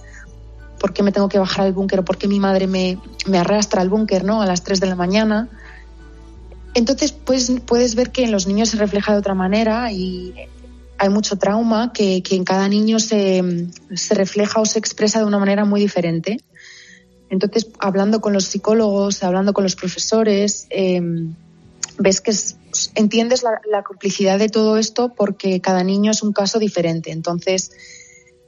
[0.80, 3.36] por qué me tengo que bajar al búnker o por qué mi madre me, me
[3.36, 4.40] arrastra al búnker, ¿no?
[4.40, 5.50] A las 3 de la mañana.
[6.72, 10.32] Entonces, pues, puedes ver que en los niños se refleja de otra manera y
[10.96, 15.26] hay mucho trauma que, que en cada niño se, se refleja o se expresa de
[15.26, 16.38] una manera muy diferente.
[17.30, 21.34] Entonces, hablando con los psicólogos, hablando con los profesores, em,
[21.98, 22.32] ves que
[22.94, 27.10] entiendes la, complicidad de todo esto porque cada niño es un caso diferente.
[27.10, 27.70] Entonces,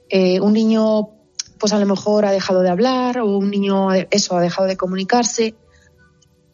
[0.09, 1.11] Eh, un niño,
[1.59, 4.77] pues a lo mejor ha dejado de hablar, o un niño, eso, ha dejado de
[4.77, 5.55] comunicarse,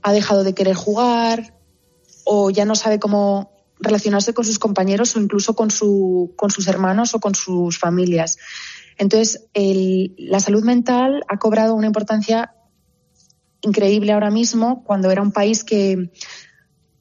[0.02, 1.54] ha dejado de querer jugar,
[2.24, 6.68] o ya no sabe cómo relacionarse con sus compañeros o incluso con, su, con sus
[6.68, 8.38] hermanos o con sus familias.
[8.98, 12.54] Entonces, la salud mental ha cobrado una importancia
[13.62, 16.10] increíble ahora mismo cuando era un país que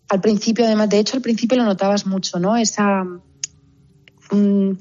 [0.10, 2.58] al principio, además, de hecho, al principio lo notabas mucho, ¿no?
[2.58, 3.04] Esa.
[4.32, 4.74] Mm,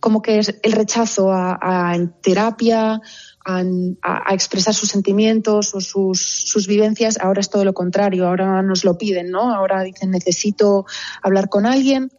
[0.00, 3.00] como que es el rechazo a, terapia,
[3.44, 8.84] a, expresar sus sentimientos o sus, sus, vivencias, ahora es todo lo contrario, ahora nos
[8.84, 9.54] lo piden, ¿no?
[9.54, 10.84] Ahora dicen necesito
[11.22, 12.10] hablar con alguien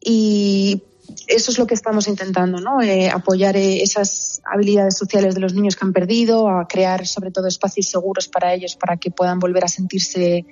[0.00, 0.82] y
[1.26, 2.82] eso es lo que estamos intentando, ¿no?
[2.82, 7.30] Eh, apoyar eh, esas habilidades sociales de los niños que han perdido, a crear sobre
[7.30, 10.44] todo espacios seguros para ellos, para que puedan volver a sentirse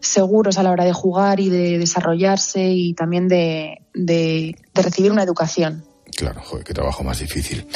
[0.00, 5.22] seguros a la hora de jugar y de desarrollarse y también de, de, recibir una
[5.22, 5.84] educación.
[6.16, 7.66] Claro, joder, qué trabajo más difícil.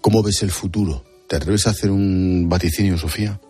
[0.00, 1.04] ¿Cómo ves el futuro?
[1.28, 3.40] ¿Te atreves a hacer un vaticinio, Sofía?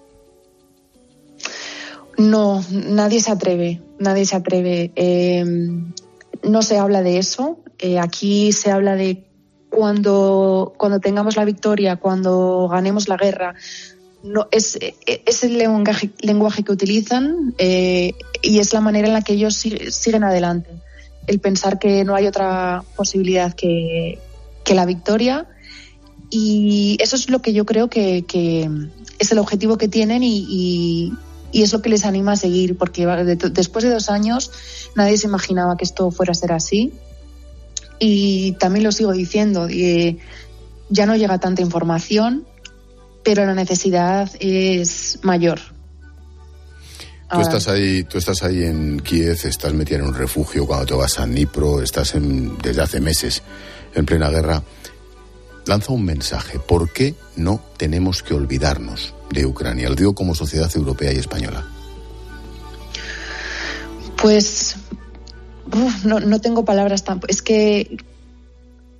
[2.18, 4.92] No, nadie se atreve, nadie se atreve.
[4.94, 5.44] Eh,
[6.42, 7.58] no se habla de eso.
[7.82, 9.24] Eh, aquí se habla de
[9.68, 13.56] cuando, cuando tengamos la victoria, cuando ganemos la guerra.
[14.22, 19.22] No, es, es el lenguaje, lenguaje que utilizan eh, y es la manera en la
[19.22, 20.70] que ellos siguen adelante.
[21.26, 24.18] El pensar que no hay otra posibilidad que,
[24.72, 25.48] la victoria.
[26.30, 28.24] Y eso es lo que yo creo que,
[29.18, 31.12] es el objetivo que tienen y,
[31.50, 34.52] y es lo que les anima a seguir, porque después de dos años
[34.94, 36.92] nadie se imaginaba que esto fuera a ser así.
[38.04, 40.18] Y también lo sigo diciendo, eh,
[40.88, 42.44] ya no llega tanta información,
[43.22, 45.60] pero la necesidad es mayor.
[47.30, 50.94] Tú estás ahí, tú estás ahí en Kiev, estás metida en un refugio cuando te
[50.94, 53.40] vas a Dnipro, estás en, desde hace meses
[53.94, 54.60] en plena guerra.
[55.66, 56.58] Lanza un mensaje.
[56.58, 59.88] ¿Por qué no tenemos que olvidarnos de Ucrania?
[59.88, 61.64] Lo digo como sociedad europea y española.
[64.20, 64.74] Pues
[66.04, 67.20] no, tengo palabras tan.
[67.28, 67.96] Es que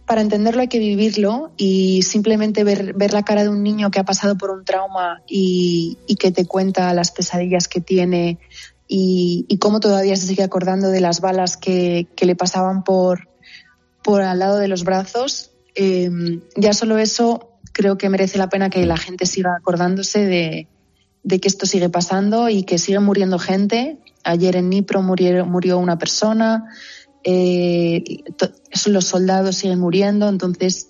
[0.06, 4.00] para entenderlo hay que vivirlo y simplemente ver, ver la cara de un niño que
[4.00, 8.38] ha pasado por un trauma y, que te cuenta las pesadillas que tiene
[8.88, 13.28] y, cómo todavía se sigue acordando de las balas que, le pasaban por,
[14.02, 15.50] por al lado de los brazos.
[15.74, 20.68] Em, ya solo eso creo que merece la pena que la gente siga acordándose de,
[21.22, 23.98] de que esto sigue pasando y que sigue muriendo gente.
[24.24, 26.64] Ayer en Nipro murió, murió una persona,
[27.24, 28.02] eh,
[28.86, 30.88] los soldados siguen muriendo, entonces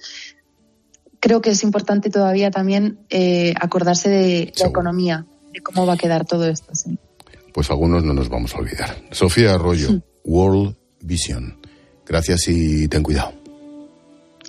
[1.20, 5.96] creo que es importante todavía también eh, acordarse de la economía, de cómo va a
[5.96, 6.72] quedar todo esto.
[7.54, 8.96] Pues algunos no nos vamos a olvidar.
[9.12, 11.58] Sofía Arroyo, World Vision.
[12.06, 13.32] Gracias y ten cuidado.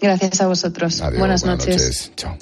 [0.02, 1.02] Gracias a vosotros.
[1.18, 2.12] buenas, noches.
[2.16, 2.38] Chao.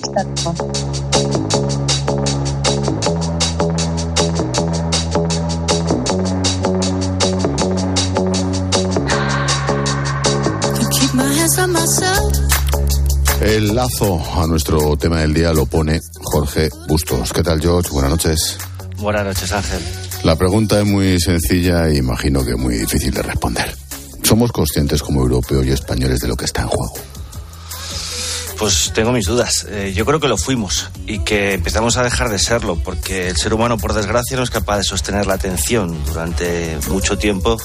[13.42, 17.34] El lazo a nuestro tema del día lo pone Jorge Bustos.
[17.34, 17.90] ¿Qué tal, George?
[17.92, 18.58] Buenas noches.
[18.98, 19.82] Buenas noches, Ángel.
[20.24, 23.76] La pregunta es muy sencilla e imagino que muy difícil de responder.
[24.22, 26.94] ¿Somos conscientes como europeos y españoles de lo que está en juego?
[28.62, 29.66] Pues tengo mis dudas.
[29.72, 33.36] Eh, yo creo que lo fuimos y que empezamos a dejar de serlo, porque el
[33.36, 37.58] ser humano, por desgracia, no es capaz de sostener la atención durante mucho tiempo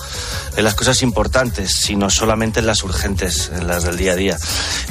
[0.56, 4.38] en las cosas importantes, sino solamente en las urgentes, en las del día a día.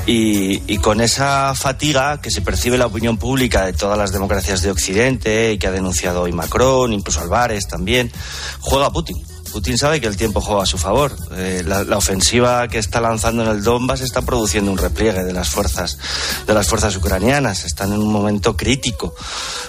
[0.05, 4.69] Y, con esa fatiga que se percibe la opinión pública de todas las democracias de
[4.69, 8.11] Occidente que ha denunciado hoy Macron, incluso Álvarez también,
[8.59, 9.17] juega Putin
[9.55, 11.15] Putin sabe que el tiempo juega a su favor.
[11.31, 15.47] Eh, la, ofensiva que está lanzando en el Donbass está produciendo un repliegue de las
[15.47, 15.97] fuerzas
[16.45, 17.63] de las fuerzas ucranianas.
[17.63, 19.15] Están en un momento crítico.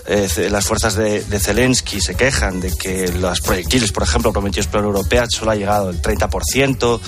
[0.05, 4.81] Eh, las fuerzas de, Zelensky se quejan de que los proyectiles, por ejemplo, prometidos por
[4.81, 7.01] la Europea, solo ha llegado el 30%.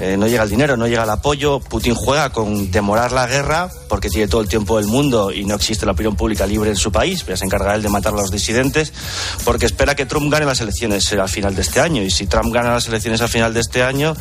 [0.00, 1.60] Eh, no llega el dinero, no llega el apoyo.
[1.60, 5.54] Putin juega con demorar la guerra porque tiene todo el tiempo del mundo y no
[5.54, 7.24] existe la opinión pública libre en su país.
[7.26, 8.92] Ya se encarga él de matar a los disidentes
[9.44, 12.02] porque espera que Trump gane las elecciones al final de este año.
[12.02, 14.16] Y si Trump gana las elecciones al final de este año,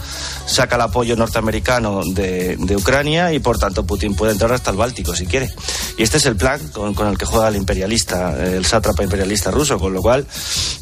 [0.45, 5.15] saca el apoyo norteamericano de, Ucrania y por tanto Putin puede entrar hasta el Báltico
[5.15, 5.49] si quiere.
[5.97, 9.77] Y este es el plan con, el que juega el imperialista, el sátrapa imperialista ruso,
[9.77, 10.25] con lo cual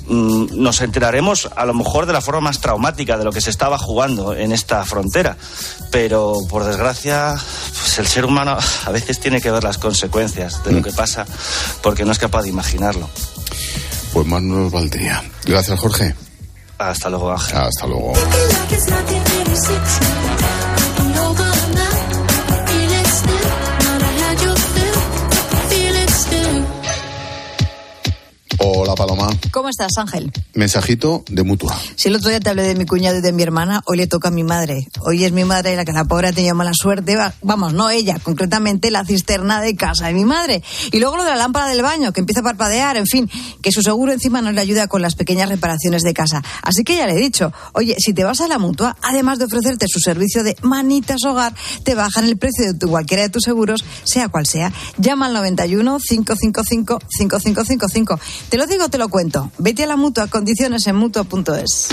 [0.07, 3.49] mm, nos enteraremos a lo mejor de la forma más traumática de lo que se
[3.49, 5.37] estaba jugando en esta frontera.
[5.91, 10.71] Pero por desgracia, pues el ser humano a veces tiene que ver las consecuencias de
[10.71, 10.83] lo mm.
[10.83, 11.25] que pasa
[11.81, 13.09] porque no es capaz de imaginarlo.
[14.13, 15.23] Pues más no nos valdría.
[15.45, 16.15] Gracias, Jorge.
[16.77, 17.57] Hasta luego, Ángel.
[17.57, 18.13] Hasta luego.
[29.71, 30.31] Estás, Ángel?
[30.53, 31.79] Mensajito de mutua.
[31.95, 34.07] Si el otro día te hablé de mi cuñado y de mi hermana, hoy le
[34.07, 34.87] toca a mi madre.
[34.99, 37.17] Hoy es mi madre la que la pobre ha tenido mala suerte.
[37.41, 40.61] Vamos, no ella, concretamente la cisterna de casa de mi madre.
[40.91, 43.29] Y luego lo de la lámpara del baño, que empieza a parpadear, en fin,
[43.61, 46.43] que su seguro encima no le ayuda con las pequeñas reparaciones de casa.
[46.61, 49.45] Así que ya le he dicho, oye, si te vas a la mutua, además de
[49.45, 53.43] ofrecerte su servicio de manitas hogar, te bajan el precio de tu, cualquiera de tus
[53.43, 54.71] seguros, sea cual sea.
[54.97, 58.19] Llama al 91 555 5555.
[58.51, 59.49] Te lo digo, te lo cuento.
[59.59, 61.87] Vete a la mutua, condiciones en mutua.es.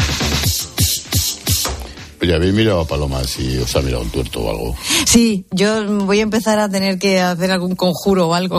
[2.20, 4.76] Oye, ¿habéis mirado a Paloma si os ha mirado un tuerto o algo?
[5.06, 8.58] Sí, yo voy a empezar a tener que hacer algún conjuro o algo.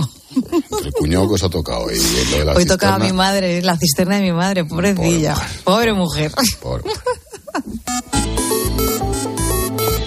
[0.81, 1.91] El cuñado que os ha tocado.
[1.91, 1.97] Y
[2.31, 5.35] lo de la Hoy tocaba a mi madre, la cisterna de mi madre, pobrecilla.
[5.65, 6.31] Pobre mujer.
[6.61, 7.03] Pobre mujer.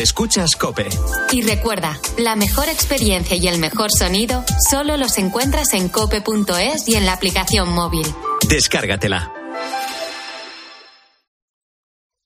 [0.00, 0.88] Escuchas Cope.
[1.30, 6.94] Y recuerda, la mejor experiencia y el mejor sonido solo los encuentras en cope.es y
[6.94, 8.06] en la aplicación móvil.
[8.48, 9.30] Descárgatela.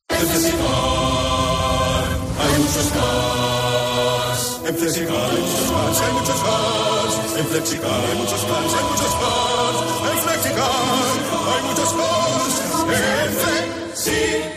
[0.08, 0.70] En Flexicar
[2.38, 2.86] hay muchos
[4.76, 7.14] Flexicar hay muchos cars, hay muchos cars.
[7.38, 9.78] En Flexicar hay muchos cars, hay muchos cars.
[10.12, 10.70] En Flexicar
[11.50, 12.54] hay muchos cars.
[12.94, 14.54] En Flexicar.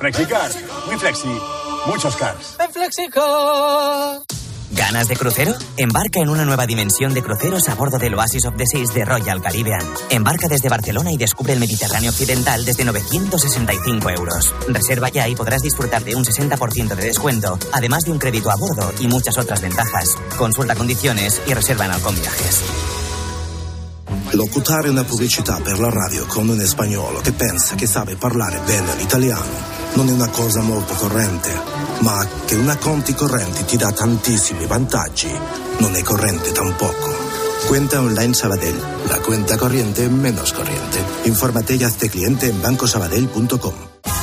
[0.00, 0.50] Flexicar,
[0.86, 1.28] muy flexi.
[1.86, 2.56] Muchos cars.
[2.58, 4.22] En Flexicar.
[4.72, 5.52] ¿Ganas de crucero?
[5.76, 9.04] Embarca en una nueva dimensión de cruceros a bordo del Oasis of the Seas de
[9.04, 9.84] Royal Caribbean.
[10.10, 14.54] Embarca desde Barcelona y descubre el Mediterráneo Occidental desde 965 euros.
[14.68, 18.56] Reserva ya y podrás disfrutar de un 60% de descuento, además de un crédito a
[18.56, 20.16] bordo y muchas otras ventajas.
[20.36, 22.62] Consulta condiciones y reserva en Alcon Viajes.
[24.32, 28.94] Locutare una pubblicità per la radio con un spagnolo che pensa che sabe parlare bene
[28.94, 31.52] l'italiano non è una cosa molto corrente,
[32.00, 35.30] ma che una conti correnti ti dà tantissimi vantaggi
[35.80, 37.14] non è corrente tampoco.
[37.66, 41.02] Cuenta online Sabadell, la cuenta corriente menos corriente.
[41.24, 43.74] Infórmate y hazte cliente en bancosabadell.com.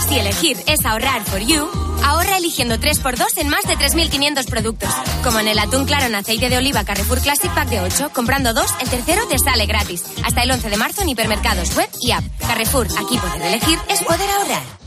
[0.07, 1.67] Si elegir es ahorrar for you,
[2.03, 4.89] ahorra eligiendo 3x2 en más de 3.500 productos.
[5.23, 8.53] Como en el atún claro en aceite de oliva Carrefour Classic Pack de 8, comprando
[8.53, 10.03] dos, el tercero te sale gratis.
[10.23, 12.23] Hasta el 11 de marzo en hipermercados web y app.
[12.39, 14.86] Carrefour, aquí poder elegir es poder ahorrar.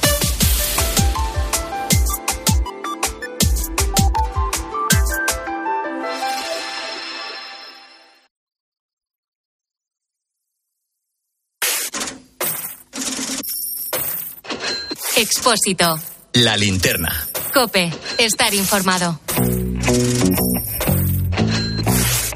[15.33, 15.97] Expósito.
[16.33, 17.09] La linterna.
[17.53, 17.89] Cope.
[18.17, 19.17] Estar informado.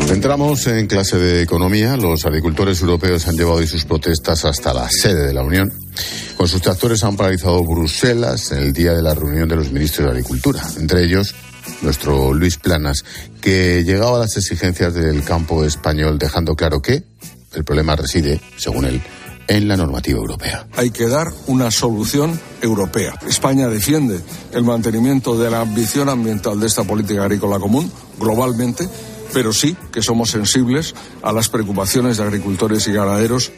[0.09, 1.97] Entramos en clase de economía.
[1.97, 5.73] Los agricultores europeos han llevado hoy sus protestas hasta la sede de la Unión.
[6.37, 10.05] Con sus tractores han paralizado Bruselas en el día de la reunión de los ministros
[10.05, 10.63] de Agricultura.
[10.77, 11.35] Entre ellos,
[11.81, 13.03] nuestro Luis Planas,
[13.41, 17.03] que llegaba a las exigencias del campo español, dejando claro que
[17.55, 19.01] el problema reside, según él,
[19.47, 20.67] en la normativa europea.
[20.75, 23.13] Hay que dar una solución europea.
[23.27, 24.19] España defiende
[24.53, 28.87] el mantenimiento de la ambición ambiental de esta política agrícola común globalmente,
[29.33, 33.51] pero sí que somos sensibles a las preocupaciones de agricultores y ganaderos.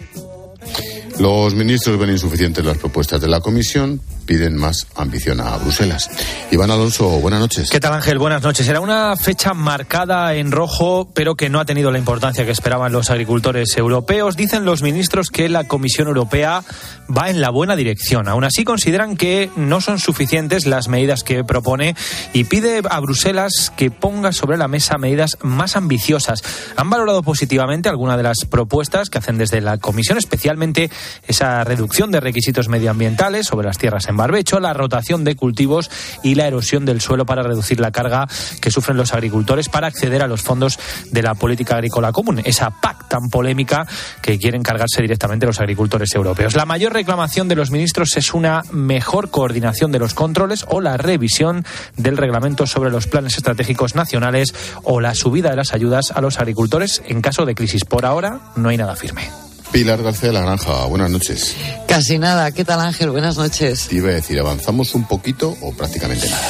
[1.20, 6.12] Los ministros ven insuficientes las propuestas de la Comisión, piden más ambición a Bruselas.
[6.52, 7.72] Iván Alonso, buenas noches.
[7.72, 8.20] ¿Qué tal Ángel?
[8.20, 8.68] Buenas noches.
[8.68, 12.92] Era una fecha marcada en rojo, pero que no ha tenido la importancia que esperaban
[12.92, 14.36] los agricultores europeos.
[14.36, 16.62] Dicen los ministros que la Comisión Europea
[17.10, 18.28] va en la buena dirección.
[18.28, 21.96] Aún así consideran que no son suficientes las medidas que propone
[22.34, 26.44] y pide a Bruselas que ponga sobre la mesa medidas más ambiciosas.
[26.76, 30.92] Han valorado positivamente algunas de las propuestas que hacen desde la Comisión, especialmente
[31.28, 35.90] esa reducción de requisitos medioambientales sobre las tierras en barbecho, la rotación de cultivos
[36.24, 38.28] y la erosión del suelo para reducir la carga
[38.62, 40.80] que sufren los agricultores para acceder a los fondos
[41.12, 43.88] de la política agrícola común, esa PAC tan polémica
[44.22, 46.56] que quieren cargarse directamente los agricultores europeos.
[46.56, 50.98] La mayor reclamación de los ministros es una mejor coordinación de los controles o la
[50.98, 51.66] revisión
[51.96, 54.54] del reglamento sobre los planes estratégicos nacionales
[54.84, 57.86] o la subida de las ayudas a los agricultores en caso de crisis.
[57.86, 59.47] Por ahora no hay nada firme.
[59.72, 61.56] Pilar García de la Granja, buenas noches.
[61.88, 62.52] Casi nada.
[62.52, 63.10] ¿Qué tal, Ángel?
[63.10, 63.88] Buenas noches.
[63.88, 66.48] Te iba a decir, ¿avanzamos un poquito o prácticamente nada?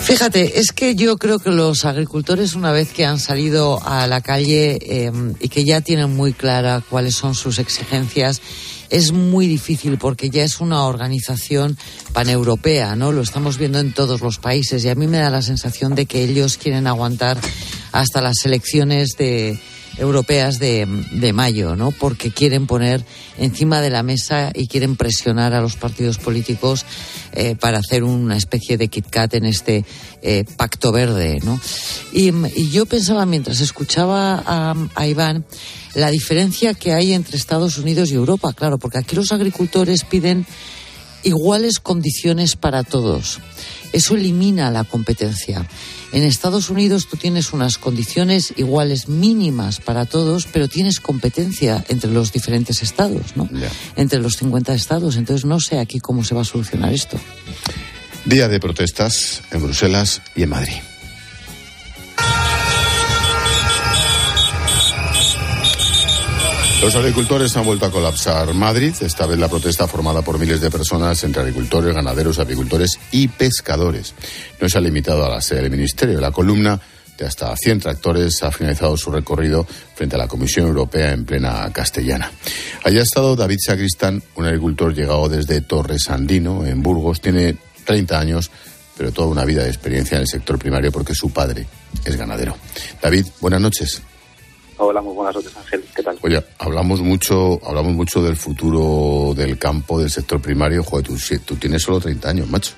[0.00, 4.20] Fíjate, es que yo creo que los agricultores una vez que han salido a la
[4.20, 8.42] calle eh, y que ya tienen muy clara cuáles son sus exigencias,
[8.90, 11.78] es muy difícil porque ya es una organización
[12.12, 13.12] paneuropea, ¿no?
[13.12, 16.06] Lo estamos viendo en todos los países y a mí me da la sensación de
[16.06, 17.38] que ellos quieren aguantar
[17.92, 19.60] hasta las elecciones de,
[19.98, 21.90] europeas de, de, mayo, ¿no?
[21.90, 23.04] Porque quieren poner
[23.38, 26.84] encima de la mesa y quieren presionar a los partidos políticos
[27.32, 29.84] eh, para hacer una especie de Kit Kat en este
[30.22, 31.60] eh, pacto verde, ¿no?
[32.12, 32.32] Y,
[32.70, 35.44] yo pensaba mientras escuchaba a, a Iván
[35.94, 40.46] la diferencia que hay entre Estados Unidos y Europa, claro, porque aquí los agricultores piden
[41.22, 43.40] iguales condiciones para todos.
[43.92, 45.66] Eso elimina la competencia.
[46.12, 52.10] En Estados Unidos tú tienes unas condiciones iguales mínimas para todos, pero tienes competencia entre
[52.10, 53.48] los diferentes estados, ¿no?
[53.96, 55.16] Entre los 50 estados.
[55.16, 57.18] Entonces no sé aquí cómo se va a solucionar esto.
[58.24, 60.91] Día de protestas en Bruselas y en Madrid.
[66.82, 70.68] Los agricultores han vuelto a colapsar Madrid, esta vez la protesta formada por miles de
[70.68, 74.14] personas entre agricultores, ganaderos, apicultores y pescadores.
[74.60, 76.20] No se ha limitado a la sede del Ministerio.
[76.20, 76.80] La columna
[77.16, 79.64] de hasta 100 tractores ha finalizado su recorrido
[79.94, 82.32] frente a la Comisión Europea en plena castellana.
[82.82, 87.20] Allí ha estado David Sacristán, un agricultor llegado desde Torres Andino, en Burgos.
[87.20, 88.50] Tiene 30 años,
[88.96, 91.64] pero toda una vida de experiencia en el sector primario porque su padre
[92.04, 92.56] es ganadero.
[93.00, 94.02] David, buenas noches.
[94.84, 95.84] Hola, muy buenas noches, Ángel.
[95.94, 96.18] ¿Qué tal?
[96.22, 100.82] Oye, hablamos mucho, hablamos mucho del futuro del campo, del sector primario.
[100.82, 102.72] Joder, tú, tú tienes solo 30 años, macho.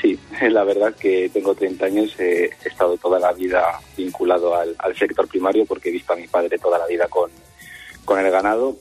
[0.00, 0.16] Sí,
[0.48, 3.60] la verdad que tengo 30 años, eh, he estado toda la vida
[3.96, 7.28] vinculado al, al, sector primario porque he visto a mi padre toda la vida con,
[8.04, 8.76] con el ganado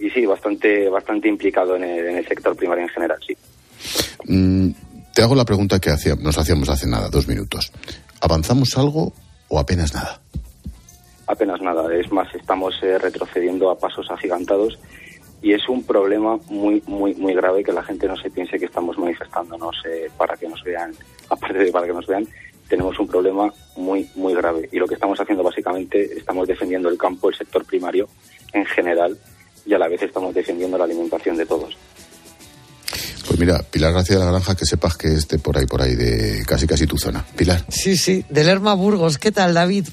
[0.00, 3.36] y sí, bastante, bastante implicado en el, en el sector primario en general, sí.
[4.24, 4.70] Mm,
[5.14, 7.70] te hago la pregunta que hacía, nos hacíamos hace nada, dos minutos.
[8.20, 9.12] ¿Avanzamos algo
[9.46, 10.20] o apenas nada?
[11.28, 11.94] Apenas nada.
[11.94, 14.78] Es más, estamos eh, retrocediendo a pasos agigantados
[15.40, 18.64] y es un problema muy, muy, muy grave que la gente no se piense que
[18.64, 20.92] estamos manifestándonos eh, para que nos vean,
[21.30, 22.26] aparte de para que nos vean,
[22.68, 24.68] tenemos un problema muy, muy grave.
[24.72, 28.08] Y lo que estamos haciendo básicamente, estamos defendiendo el campo, el sector primario
[28.52, 29.16] en general
[29.64, 31.76] y a la vez estamos defendiendo la alimentación de todos.
[33.26, 35.94] Pues mira, Pilar García de la Granja, que sepas que esté por ahí, por ahí,
[35.94, 37.24] de casi casi tu zona.
[37.36, 37.62] Pilar.
[37.68, 39.18] Sí, sí, de Lerma Burgos.
[39.18, 39.86] ¿Qué tal, David?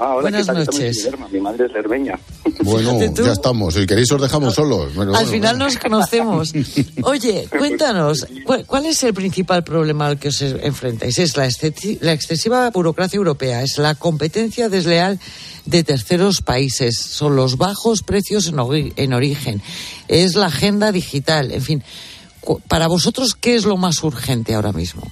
[0.00, 0.64] Ah, hola, Buenas ¿qué tal?
[0.64, 1.08] noches.
[1.32, 2.18] Mi madre es lerbeña.
[2.62, 3.74] Bueno, ya estamos.
[3.74, 4.94] Si queréis os dejamos solos.
[4.94, 5.64] Bueno, Al bueno, final bueno.
[5.64, 6.52] nos conocemos.
[7.02, 8.26] Oye, cuéntanos,
[8.66, 11.18] ¿cuál, es el principal problema al que os enfrentáis?
[11.18, 13.62] ¿Es la, excesi- la excesiva burocracia europea?
[13.64, 15.18] ¿Es la competencia desleal
[15.66, 16.96] de terceros países?
[16.98, 19.60] ¿Son los bajos precios en, ori- en origen?
[20.06, 21.50] ¿Es la agenda digital?
[21.50, 21.82] En fin,
[22.68, 25.02] para vosotros, ¿qué es lo más urgente ahora mismo?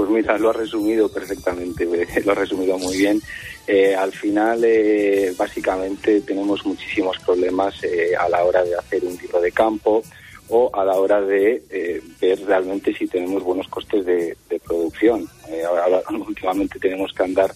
[0.00, 1.86] Pues mira, lo ha resumido perfectamente,
[2.24, 3.20] lo ha resumido muy bien.
[3.66, 9.14] Eh, al final, eh, básicamente, tenemos muchísimos problemas eh, a la hora de hacer un
[9.18, 10.02] libro de campo
[10.48, 15.28] o a la hora de eh, ver realmente si tenemos buenos costes de, de producción.
[15.50, 17.52] Eh, ahora, últimamente tenemos que andar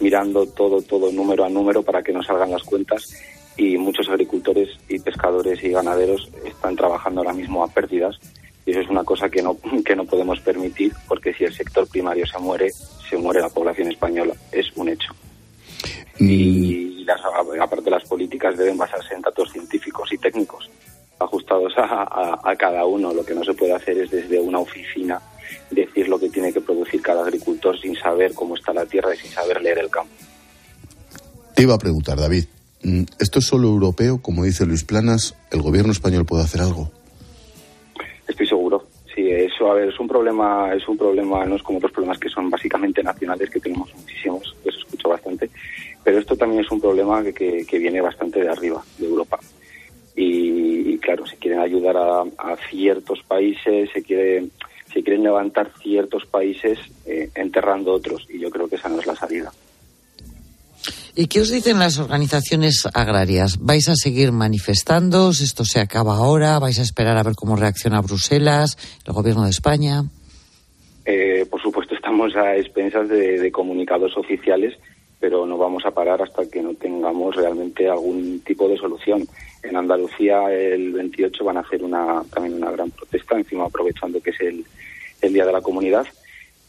[0.00, 3.08] mirando todo, todo número a número para que nos salgan las cuentas
[3.56, 8.18] y muchos agricultores y pescadores y ganaderos están trabajando ahora mismo a pérdidas
[8.66, 11.86] y eso es una cosa que no, que no podemos permitir porque si el sector
[11.86, 12.70] primario se muere,
[13.08, 14.34] se muere la población española.
[14.52, 15.12] Es un hecho.
[16.18, 17.20] Y las,
[17.60, 20.70] aparte las políticas deben basarse en datos científicos y técnicos
[21.18, 23.12] ajustados a, a, a cada uno.
[23.12, 25.20] Lo que no se puede hacer es desde una oficina
[25.70, 29.18] decir lo que tiene que producir cada agricultor sin saber cómo está la tierra y
[29.18, 30.12] sin saber leer el campo.
[31.54, 32.44] Te iba a preguntar, David.
[32.82, 34.20] mm, ¿Esto es solo europeo?
[34.22, 36.90] Como dice Luis Planas, ¿el gobierno español puede hacer algo?
[39.60, 42.50] A ver, es un problema, es un problema, no es como otros problemas que son
[42.50, 45.48] básicamente nacionales, que tenemos muchísimos, eso escucho bastante,
[46.02, 49.38] pero esto también es un problema que, que, viene bastante de arriba, de Europa.
[50.16, 54.46] Y, y claro, se quieren ayudar a, a ciertos países, se quiere,
[54.92, 59.06] se quieren levantar ciertos países eh, enterrando otros, y yo creo que esa no es
[59.06, 59.52] la salida.
[61.16, 63.58] ¿Y qué os dicen las organizaciones agrarias?
[63.60, 65.30] ¿Vais a seguir manifestando?
[65.30, 66.58] ¿Esto se acaba ahora?
[66.58, 70.02] ¿Vais a esperar a ver cómo reacciona Bruselas, el gobierno de España?
[71.04, 74.74] Eh, por supuesto, estamos a expensas de, comunicados oficiales,
[75.20, 79.24] pero no vamos a parar hasta que no tengamos realmente algún tipo de solución.
[79.62, 84.30] En Andalucía, el 28 van a hacer una, también una gran protesta, encima aprovechando que
[84.30, 84.64] es el,
[85.22, 86.08] el Día de la Comunidad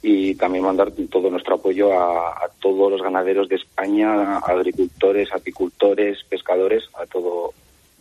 [0.07, 6.83] y también mandar todo nuestro apoyo a, todos los ganaderos de España, agricultores, apicultores, pescadores,
[6.93, 7.53] a todo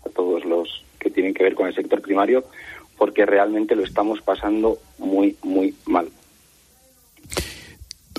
[0.04, 2.44] a todos los que tienen que ver con el sector primario,
[2.98, 6.08] porque realmente lo estamos pasando muy muy mal.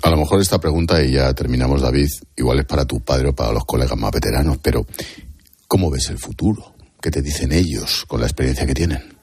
[0.01, 3.35] A lo mejor esta pregunta, y ya terminamos, David, igual es para tu padre o
[3.35, 4.83] para los colegas más veteranos, pero
[5.67, 6.73] ¿cómo ves el futuro?
[6.99, 9.14] ¿Qué te dicen ellos con la experiencia que tienen?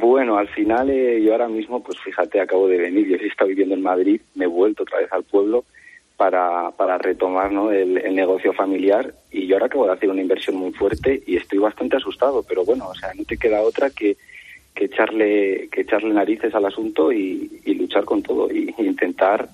[0.00, 3.48] Bueno, al final eh, yo ahora mismo, pues fíjate, acabo de venir, yo he estado
[3.48, 5.66] viviendo en Madrid, me he vuelto otra vez al pueblo
[6.16, 7.70] para, para retomar ¿no?
[7.70, 11.58] el, negocio familiar y yo ahora acabo de hacer una inversión muy fuerte y estoy
[11.58, 14.16] bastante asustado, pero bueno, o sea, no te queda otra que,
[14.74, 19.50] que echarle que echarle narices al asunto y, luchar con todo y, intentar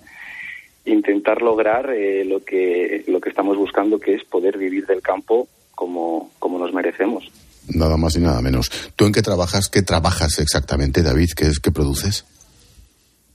[0.85, 5.49] intentar lograr eh, lo que lo que estamos buscando que es poder vivir del campo
[5.75, 7.33] como, como nos merecemos.
[7.75, 8.71] Nada más y nada menos.
[8.97, 9.69] ¿Tú en qué trabajas?
[9.69, 11.31] ¿Qué trabajas exactamente, David?
[11.37, 12.25] ¿Qué es que produces?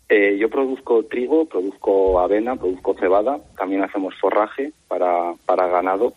[0.09, 6.13] Eh, yo produzco trigo, produzco avena, produzco cebada, también hacemos forraje para, para ganado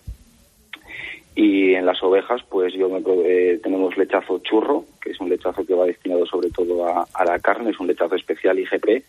[1.35, 5.65] y en las ovejas pues yo me, eh, tenemos lechazo churro, que es un lechazo
[5.65, 9.05] que va destinado sobre todo a, la carne, es un lechazo especial IGP,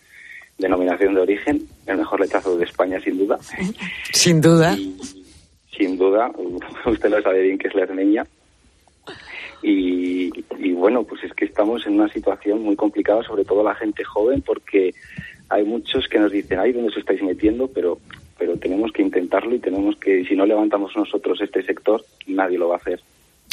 [0.58, 3.38] denominación de origen, el mejor lechazo de España sin duda.
[4.12, 4.76] Sin duda.
[5.76, 6.32] sin duda,
[6.86, 8.26] usted lo sabe bien que es la herneña.
[9.62, 10.30] Y,
[10.72, 14.42] bueno, pues es que estamos en una situación muy complicada, sobre todo la gente joven,
[14.42, 14.94] porque
[15.48, 17.66] hay muchos que nos dicen, ay, ¿dónde os estáis metiendo?
[17.68, 17.98] Pero,
[18.38, 22.68] pero tenemos que intentarlo y tenemos que, si no levantamos nosotros este sector, nadie lo
[22.68, 23.00] va a hacer.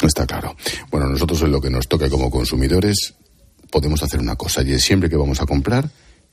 [0.02, 0.54] Está claro.
[0.90, 3.14] Bueno, nosotros en lo que nos toca como consumidores
[3.70, 5.84] podemos hacer una cosa y es siempre que vamos a comprar,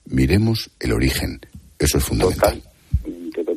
[0.05, 1.39] miremos el origen.
[1.79, 2.61] Eso es fundamental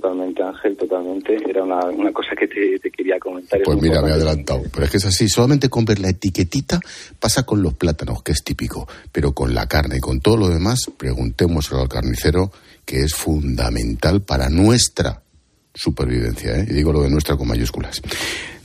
[0.04, 1.36] totalmente, Ángel, totalmente.
[1.48, 3.60] Era una, cosa que te, quería comentar.
[3.64, 4.62] Pues mira, me he adelantado.
[4.72, 6.78] Pero es que es así, solamente con ver la etiquetita
[7.18, 10.48] pasa con los plátanos, que es típico, pero con la carne y con todo lo
[10.48, 12.52] demás, preguntémoselo al carnicero,
[12.84, 15.22] que es fundamental para nuestra
[15.72, 16.66] supervivencia, ¿eh?
[16.68, 18.02] y digo lo de nuestra con mayúsculas.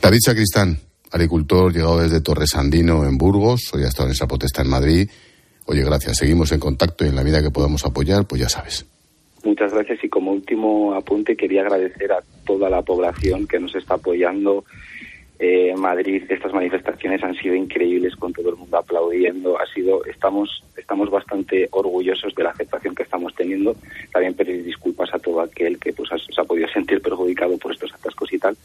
[0.02, 0.78] David Sacristán,
[1.12, 5.10] agricultor, llegado desde Torresandino en Burgos, hoy ha estado en esa protesta en Madrid.
[5.66, 8.86] Oye, gracias, seguimos en contacto y en la vida que podamos apoyar, pues ya sabes.
[9.50, 13.96] Muchas gracias y como último apunte quería agradecer a toda la población que nos está
[13.96, 14.64] apoyando.
[15.40, 19.60] Eh, Madrid estas manifestaciones han sido increíbles con todo el mundo aplaudiendo.
[19.60, 23.76] Ha sido estamos estamos bastante orgullosos de la aceptación que estamos teniendo.
[24.14, 27.92] También pedir disculpas a todo aquel que pues se ha podido sentir perjudicado por estos
[27.92, 28.56] atascos y tal.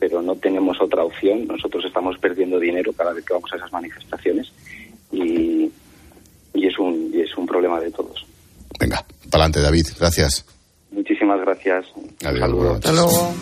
[0.00, 1.46] Pero no tenemos otra opción.
[1.46, 4.52] Nosotros estamos perdiendo dinero cada vez que vamos a esas manifestaciones
[5.12, 5.70] y,
[6.52, 8.26] y es un y es un problema de todos.
[8.80, 9.86] Venga, para adelante, David.
[9.98, 10.44] Gracias.
[10.90, 11.86] Muchísimas gracias.
[12.24, 12.76] Adiós.
[12.76, 13.34] Hasta luego.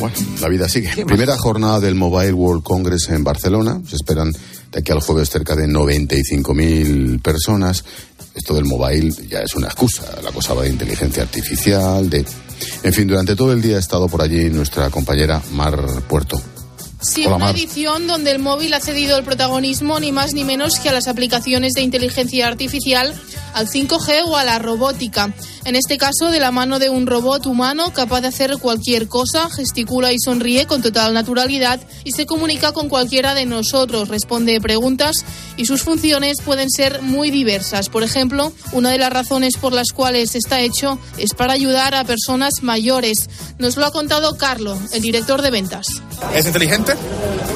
[0.00, 1.04] Bueno, la vida sigue.
[1.04, 3.82] Primera jornada del Mobile World Congress en Barcelona.
[3.86, 7.84] Se esperan de aquí al jueves cerca de 95.000 personas.
[8.34, 10.04] Esto del mobile ya es una excusa.
[10.22, 12.24] La cosa va de inteligencia artificial, de...
[12.82, 15.78] En fin, durante todo el día ha estado por allí nuestra compañera Mar
[16.08, 16.40] Puerto.
[17.02, 20.90] Sí, una edición donde el móvil ha cedido el protagonismo ni más ni menos que
[20.90, 23.14] a las aplicaciones de inteligencia artificial,
[23.54, 25.32] al 5G o a la robótica.
[25.64, 29.50] En este caso, de la mano de un robot humano capaz de hacer cualquier cosa,
[29.50, 35.24] gesticula y sonríe con total naturalidad y se comunica con cualquiera de nosotros, responde preguntas
[35.56, 37.88] y sus funciones pueden ser muy diversas.
[37.90, 42.04] Por ejemplo, una de las razones por las cuales está hecho es para ayudar a
[42.04, 43.28] personas mayores.
[43.58, 45.86] Nos lo ha contado Carlo, el director de ventas.
[46.34, 46.89] Es inteligente,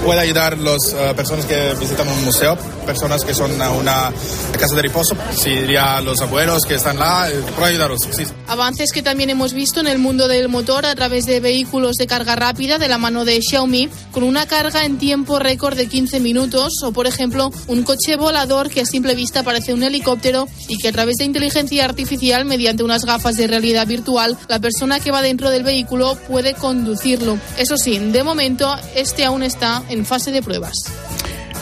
[0.05, 4.12] puede ayudar a las eh, personas que visitan un museo, personas que son a una
[4.59, 8.01] casa de reposo, si diría los abuelos que están lá, eh, puede ayudarlos.
[8.11, 8.24] Sí.
[8.47, 12.07] Avances que también hemos visto en el mundo del motor a través de vehículos de
[12.07, 16.20] carga rápida de la mano de Xiaomi, con una carga en tiempo récord de 15
[16.20, 20.76] minutos, o por ejemplo, un coche volador que a simple vista parece un helicóptero y
[20.78, 25.11] que a través de inteligencia artificial, mediante unas gafas de realidad virtual, la persona que
[25.11, 27.39] va dentro del vehículo puede conducirlo.
[27.57, 30.75] Eso sí, de momento, este aún está en fase de pruebas.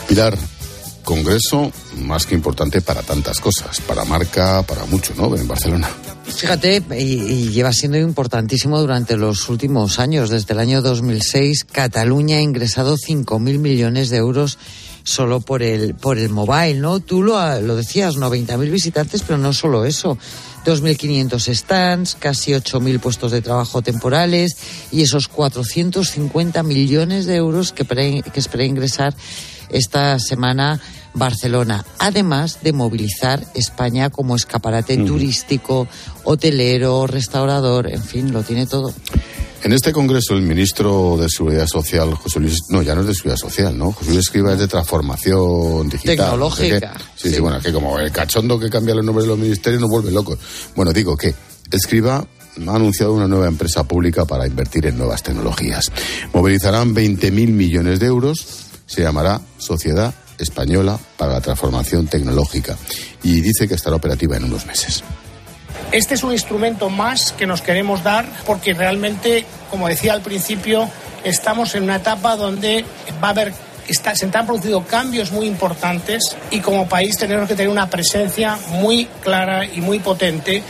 [0.07, 0.37] Pilar,
[1.03, 5.35] Congreso más que importante para tantas cosas, para marca, para mucho, ¿no?
[5.35, 5.89] En Barcelona.
[6.25, 10.29] Fíjate, y, lleva siendo importantísimo durante los últimos años.
[10.29, 14.57] Desde el año 2006, Cataluña ha ingresado 5.000 millones de euros
[15.03, 17.01] solo por el, por el mobile, ¿no?
[17.01, 20.17] Tú lo, lo decías, 90.000 visitantes, pero no solo eso.
[20.65, 24.55] 2.500 stands, casi 8.000 puestos de trabajo temporales
[24.91, 28.23] y esos 450 millones de euros que, pre-
[28.65, 29.13] ingresar
[29.69, 30.79] esta semana
[31.13, 35.87] Barcelona, además de movilizar España como escaparate turístico,
[36.23, 38.93] hotelero, restaurador, en fin, lo tiene todo.
[39.63, 43.13] En este congreso, el ministro de Seguridad Social, José Luis, no, ya no es de
[43.13, 43.93] Seguridad Social, ¿no?
[43.93, 46.17] José Luis Escriba es de transformación digital.
[46.17, 47.03] Tecnológica, no sé qué.
[47.15, 49.89] Sí, sí, bueno, que como el cachondo que cambia los nombres de los ministerios nos
[49.89, 50.37] vuelve locos.
[50.75, 51.33] Bueno, digo que
[51.71, 55.93] Escriba ha anunciado una nueva empresa pública para invertir en nuevas tecnologías.
[56.33, 58.45] Movilizarán 20.000 millones de euros,
[58.85, 62.77] se llamará Sociedad Española para la Transformación Tecnológica
[63.23, 65.03] y dice que estará operativa en unos meses.
[65.91, 70.89] Este es un instrumento más que nos queremos dar porque realmente, como decía al principio,
[71.23, 72.83] estamos en una etapa donde
[73.23, 73.53] va a haber
[73.87, 78.57] está- se han producido cambios muy importantes y como país tenemos que tener una presencia
[78.79, 80.63] muy clara y muy potente.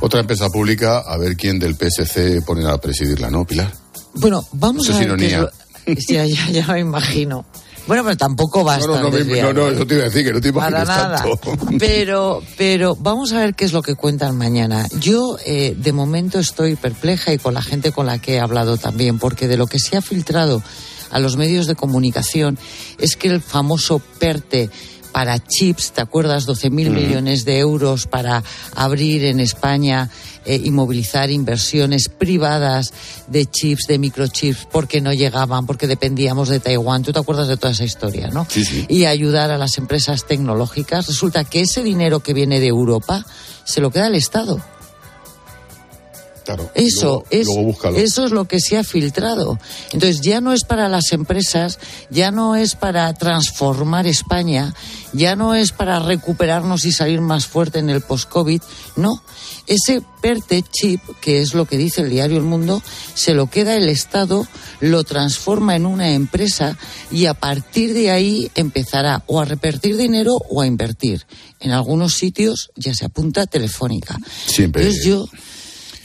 [0.00, 3.70] Otra empresa pública, a ver quién del PSC pone a presidirla, ¿no, Pilar?
[4.14, 5.40] Bueno, vamos Eso a ver es ironía.
[5.42, 5.50] lo-
[6.08, 7.44] Ya, ya, ya me imagino.
[7.90, 10.06] Bueno, pero tampoco va a No, no, estar no, no, no, eso te iba a
[10.06, 11.16] decir, que no te Para imagines nada.
[11.24, 11.66] tanto.
[11.76, 14.86] Pero, pero vamos a ver qué es lo que cuentan mañana.
[15.00, 18.76] Yo, eh, de momento, estoy perpleja y con la gente con la que he hablado
[18.76, 20.62] también, porque de lo que se ha filtrado
[21.10, 22.60] a los medios de comunicación
[22.98, 24.70] es que el famoso PERTE
[25.12, 26.46] para chips, ¿te acuerdas?
[26.46, 27.00] 12.000 Ujú.
[27.00, 28.42] millones de euros para
[28.74, 30.08] abrir en España
[30.44, 32.92] eh, y movilizar inversiones privadas
[33.26, 37.02] de chips, de microchips, porque no llegaban, porque dependíamos de Taiwán.
[37.02, 38.46] ¿Tú te acuerdas de toda esa historia, no?
[38.48, 38.86] Sí, sí.
[38.88, 41.06] y ayudar a las empresas tecnológicas.
[41.06, 43.24] Resulta que ese dinero que viene de Europa
[43.64, 44.60] se lo queda el Estado.
[46.56, 46.70] Claro.
[46.74, 49.58] Eso Luego- es luego eso es lo que se ha filtrado.
[49.92, 51.78] Entonces ya no es para las empresas,
[52.10, 54.74] ya no es para transformar España,
[55.12, 58.60] ya no es para recuperarnos y salir más fuerte en el post-COVID,
[58.96, 59.22] no.
[59.66, 62.82] Ese PERTE chip, que es lo que dice el diario El Mundo,
[63.14, 64.46] se lo queda el Estado,
[64.80, 66.76] lo transforma en una empresa
[67.12, 71.24] y a partir de ahí empezará o a repartir dinero o a invertir.
[71.60, 74.18] En algunos sitios ya se apunta telefónica.
[74.46, 74.82] Siempre.
[74.82, 75.26] Entonces yo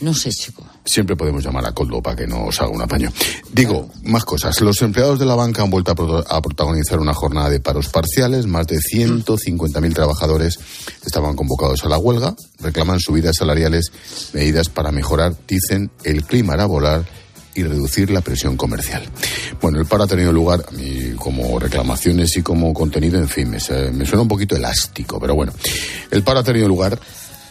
[0.00, 0.62] no sé, chico.
[0.84, 3.10] Siempre podemos llamar a Coldo para que nos haga un apaño.
[3.52, 4.60] Digo, más cosas.
[4.60, 7.88] Los empleados de la banca han vuelto a, pro- a protagonizar una jornada de paros
[7.88, 8.46] parciales.
[8.46, 10.58] Más de 150.000 trabajadores
[11.04, 12.34] estaban convocados a la huelga.
[12.60, 13.90] Reclaman subidas salariales,
[14.32, 17.06] medidas para mejorar, dicen, el clima laboral
[17.54, 19.02] y reducir la presión comercial.
[19.62, 20.62] Bueno, el paro ha tenido lugar,
[21.16, 23.56] como reclamaciones y como contenido, en fin, me,
[23.92, 25.52] me suena un poquito elástico, pero bueno.
[26.10, 26.98] El paro ha tenido lugar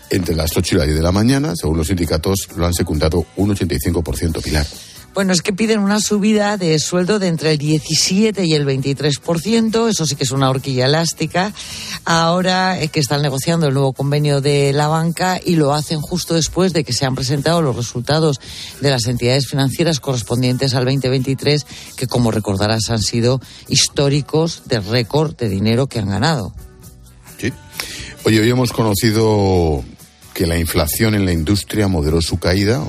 [0.10, 3.26] entre las 8 y las 10 de la mañana, según los sindicatos, lo han secundado
[3.36, 4.66] un 85% Pilar.
[5.16, 9.90] Bueno, es que piden una subida de sueldo de entre el 17 y el 23%,
[9.90, 11.54] eso sí que es una horquilla elástica.
[12.04, 16.34] Ahora eh, que están negociando el nuevo convenio de la banca y lo hacen justo
[16.34, 18.42] después de que se han presentado los resultados
[18.82, 23.40] de las entidades financieras correspondientes al 2023, que como recordarás han sido
[23.70, 26.54] históricos de récord de dinero que han ganado.
[27.40, 27.54] ¿sí?
[28.26, 29.82] Oye, hoy hemos conocido
[30.36, 32.84] que la inflación en la industria moderó su caída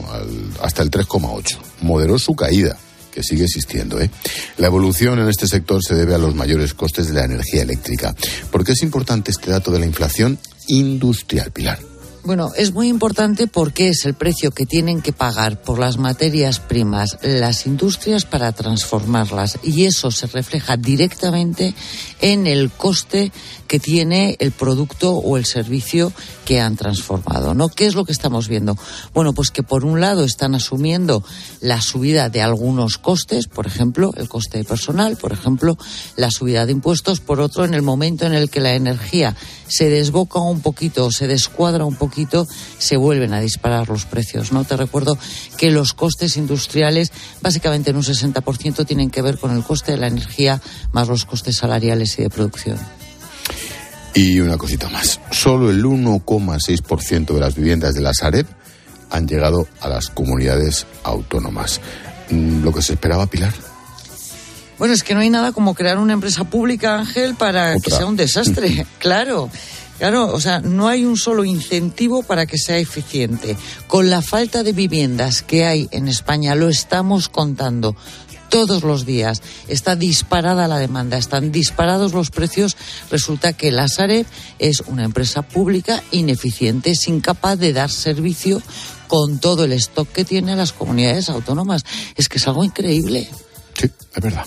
[0.61, 1.57] hasta el 3,8.
[1.81, 2.77] Moderó su caída,
[3.13, 4.01] que sigue existiendo.
[4.01, 4.11] ¿eh?
[4.59, 8.17] La evolución en este sector se debe a los mayores costes de la energía eléctrica.
[8.51, 11.79] ¿Por qué es importante este dato de la inflación industrial, Pilar?
[12.27, 16.59] Bueno, es muy importante porque es el precio que tienen que pagar por las materias
[16.59, 21.73] primas las industrias para transformarlas y eso se refleja directamente
[22.21, 23.31] en el coste
[23.67, 26.13] que tiene el producto o el servicio
[26.45, 27.69] que han transformado, ¿no?
[27.69, 28.77] ¿Qué es lo que estamos viendo?
[29.13, 31.25] Bueno, pues que por un lado están asumiendo
[31.61, 35.77] la subida de algunos costes, por ejemplo, el coste de personal, por ejemplo,
[36.17, 39.35] la subida de impuestos, por otro, en el momento en el que la energía
[39.69, 42.47] se desboca un poquito o se descuadra un poquito,
[42.79, 44.65] se vuelven a disparar los precios, ¿no?
[44.65, 45.19] Te recuerdo
[45.57, 49.99] que los costes industriales, básicamente en un 60%, tienen que ver con el coste de
[49.99, 50.61] la energía
[50.93, 53.06] más los costes salariales y de producción.
[54.15, 55.21] Y una cosita más.
[55.31, 58.47] Solo el 1,6% de las viviendas de la Sareb
[59.11, 61.81] han llegado a las comunidades autónomas.
[62.31, 63.53] Mm, Lo que se esperaba, Pilar.
[64.79, 68.07] Bueno, es que no hay nada como crear una empresa pública, Ángel, para que sea
[68.07, 68.87] un desastre.
[68.99, 69.51] claro.
[69.99, 73.57] Claro, o sea, no hay un solo incentivo para que sea eficiente.
[73.87, 77.97] Con la falta de viviendas que hay en España, lo estamos contando
[78.49, 79.43] todos los días.
[79.69, 82.77] Está disparada la demanda, están disparados los precios.
[83.11, 84.27] Resulta que la Sareb
[84.59, 88.63] es una empresa pública ineficiente, es incapaz de dar servicio
[89.09, 91.85] con todo el stock que tiene a las comunidades autónomas.
[92.17, 93.29] Es que es algo increíble.
[93.75, 94.47] Sí, es verdad.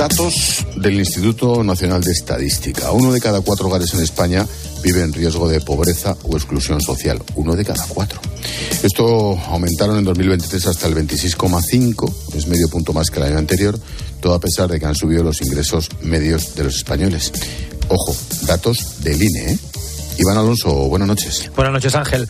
[0.00, 2.90] Datos del Instituto Nacional de Estadística.
[2.90, 4.46] Uno de cada cuatro hogares en España
[4.82, 7.22] vive en riesgo de pobreza o exclusión social.
[7.34, 8.20] Uno de cada cuatro.
[8.82, 13.78] Esto aumentaron en 2023 hasta el 26,5, es medio punto más que el año anterior,
[14.20, 17.32] todo a pesar de que han subido los ingresos medios de los españoles.
[17.88, 18.16] Ojo,
[18.46, 19.52] datos del INE.
[19.52, 19.58] ¿eh?
[20.18, 21.50] Iván Alonso, buenas noches.
[21.56, 22.28] Buenas noches, Ángel.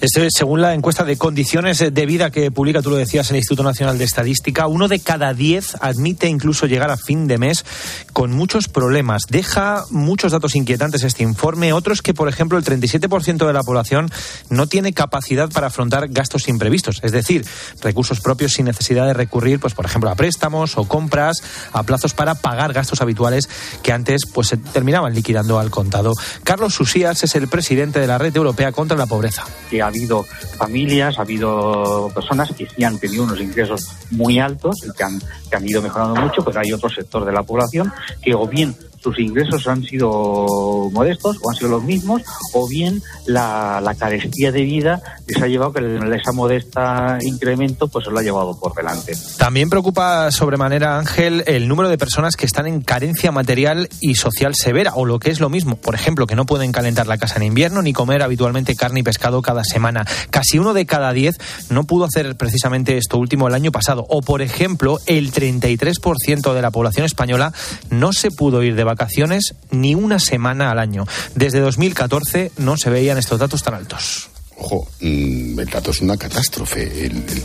[0.00, 3.98] Según la encuesta de condiciones de vida que publica, tú lo decías, el Instituto Nacional
[3.98, 7.64] de Estadística, uno de cada diez admite incluso llegar a fin de mes
[8.12, 9.22] con muchos problemas.
[9.28, 11.72] Deja muchos datos inquietantes este informe.
[11.72, 14.08] Otros que, por ejemplo, el 37% de la población
[14.50, 17.44] no tiene capacidad para afrontar gastos imprevistos, es decir,
[17.82, 21.38] recursos propios sin necesidad de recurrir, pues, por ejemplo, a préstamos o compras,
[21.72, 23.48] a plazos para pagar gastos habituales
[23.82, 26.12] que antes pues, se terminaban liquidando al contado.
[26.44, 29.44] Carlos Susías es el presidente de la Red Europea contra la Pobreza
[29.88, 35.04] ha habido familias, ha habido personas que sí han tenido unos ingresos muy altos que
[35.04, 35.18] han,
[35.50, 38.74] que han ido mejorando mucho, pero hay otro sector de la población que o bien
[39.00, 40.46] sus ingresos han sido
[40.92, 42.22] modestos o han sido los mismos,
[42.54, 45.80] o bien la, carestía de vida les ha llevado que
[46.14, 49.14] esa modesta incremento pues se lo ha llevado por delante.
[49.38, 54.54] También preocupa sobremanera, Ángel, el número de personas que están en carencia material y social
[54.54, 57.36] severa, o lo que es lo mismo, por ejemplo, que no pueden calentar la casa
[57.36, 60.04] en invierno ni comer habitualmente carne y pescado cada semana.
[60.30, 61.36] Casi uno de cada diez
[61.70, 64.06] no pudo hacer precisamente esto último el año pasado.
[64.08, 67.52] O, por ejemplo, el 33% de la población española
[67.90, 71.06] no se pudo ir de vacaciones ni una semana al año.
[71.34, 74.30] Desde 2014 no se veían estos datos tan altos.
[74.56, 77.06] Ojo, mm, el dato es una catástrofe.
[77.06, 77.44] El, el,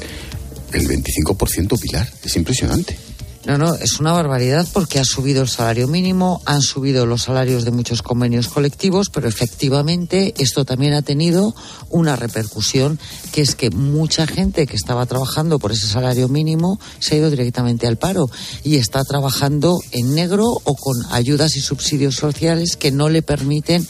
[0.74, 2.98] el 25% Pilar, es impresionante.
[3.46, 7.66] No, no, es una barbaridad porque ha subido el salario mínimo, han subido los salarios
[7.66, 11.54] de muchos convenios colectivos, pero efectivamente esto también ha tenido
[11.90, 13.00] una repercusión,
[13.34, 17.30] que es que mucha gente que estaba trabajando por ese salario mínimo se ha ido
[17.30, 18.30] directamente al paro
[18.64, 23.86] y está trabajando en negro o con ayudas y subsidios sociales que no le permiten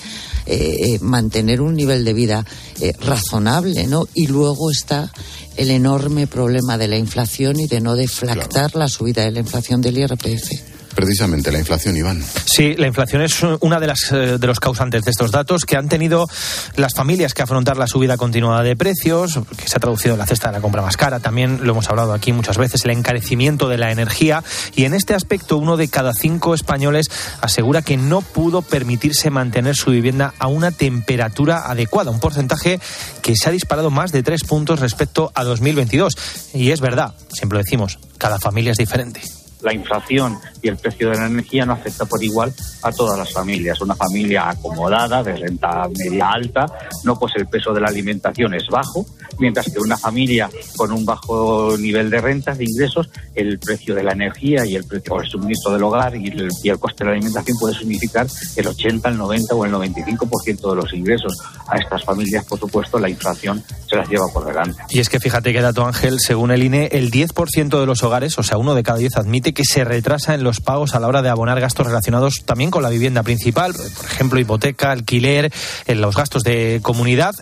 [0.46, 2.46] eh, mantener un nivel de vida
[2.82, 4.08] eh, razonable, ¿no?
[4.14, 5.12] Y luego está
[5.56, 8.80] el enorme problema de la inflación y de no deflactar claro.
[8.80, 10.73] la subida de la inflación del IRPF.
[10.96, 12.24] Precisamente la inflación, Iván.
[12.46, 15.76] Sí, la inflación es una de las eh, de los causantes de estos datos que
[15.76, 16.28] han tenido
[16.76, 20.26] las familias que afrontar la subida continuada de precios, que se ha traducido en la
[20.26, 21.20] cesta de la compra más cara.
[21.20, 24.44] También lo hemos hablado aquí muchas veces, el encarecimiento de la energía.
[24.76, 27.08] Y en este aspecto, uno de cada cinco españoles
[27.42, 32.80] asegura que no pudo permitirse mantener su vivienda a una temperatura adecuada, un porcentaje
[33.22, 36.14] que se ha disparado más de tres puntos respecto a 2022.
[36.54, 39.22] Y es verdad, siempre lo decimos, cada familia es diferente
[39.64, 43.32] la inflación y el precio de la energía no afecta por igual a todas las
[43.32, 43.82] familias.
[43.82, 46.66] Una familia acomodada, de renta media alta,
[47.04, 49.06] no pues el peso de la alimentación es bajo,
[49.40, 54.04] mientras que una familia con un bajo nivel de rentas, de ingresos, el precio de
[54.04, 57.10] la energía y el precio del suministro del hogar y el, y el coste de
[57.10, 61.34] la alimentación puede significar el 80, el 90 o el 95% de los ingresos.
[61.68, 64.82] A estas familias, por supuesto, la inflación se las lleva por delante.
[64.90, 68.38] Y es que fíjate que dato Ángel, según el INE, el 10% de los hogares,
[68.38, 71.08] o sea, uno de cada 10 admite que se retrasa en los pagos a la
[71.08, 75.52] hora de abonar gastos relacionados también con la vivienda principal, por ejemplo, hipoteca, alquiler,
[75.88, 77.34] en los gastos de comunidad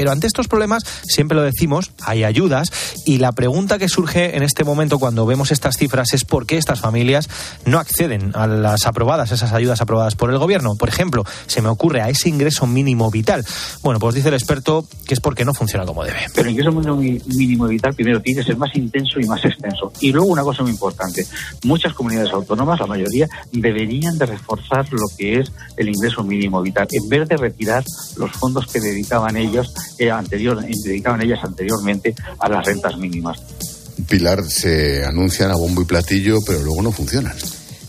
[0.00, 2.72] pero ante estos problemas, siempre lo decimos, hay ayudas
[3.04, 6.56] y la pregunta que surge en este momento cuando vemos estas cifras es por qué
[6.56, 7.28] estas familias
[7.66, 10.74] no acceden a las aprobadas, esas ayudas aprobadas por el gobierno.
[10.76, 13.44] Por ejemplo, se me ocurre a ese ingreso mínimo vital.
[13.82, 16.20] Bueno, pues dice el experto que es porque no funciona como debe.
[16.34, 19.92] Pero el ingreso mínimo vital primero tiene que ser más intenso y más extenso.
[20.00, 21.26] Y luego una cosa muy importante,
[21.64, 26.88] muchas comunidades autónomas, la mayoría, deberían de reforzar lo que es el ingreso mínimo vital,
[26.90, 27.84] en vez de retirar
[28.16, 33.38] los fondos que dedicaban ellos eh, anterior, dedicaban ellas anteriormente a las rentas mínimas.
[34.08, 37.34] Pilar, se anuncian a bombo y platillo, pero luego no funcionan.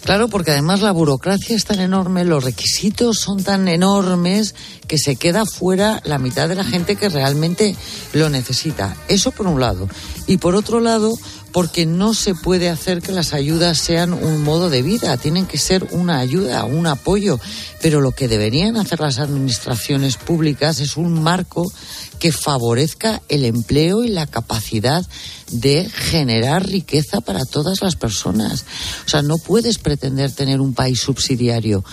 [0.04, 4.56] Claro, porque además la burocracia es tan enorme, los requisitos son tan enormes
[4.88, 7.76] que se queda fuera la mitad de la gente que realmente
[8.14, 8.96] lo necesita.
[9.08, 9.88] Eso por un lado.
[10.26, 11.14] Y por otro lado,
[11.52, 15.58] porque no se puede hacer que las ayudas sean un modo de vida, tienen que
[15.58, 17.40] ser una ayuda, un apoyo.
[17.82, 21.72] Pero lo que deberían hacer las administraciones públicas es un marco
[22.20, 25.06] que favorezca el empleo y la capacidad
[25.52, 28.64] de generar riqueza para todas las personas.
[29.06, 31.84] O sea, no puedes pretender tener un país subsidiario.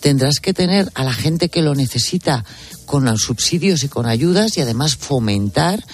[0.00, 2.44] Tendrás que tener a la gente que lo necesita
[2.86, 5.84] con los subsidios y con ayudas y además fomentar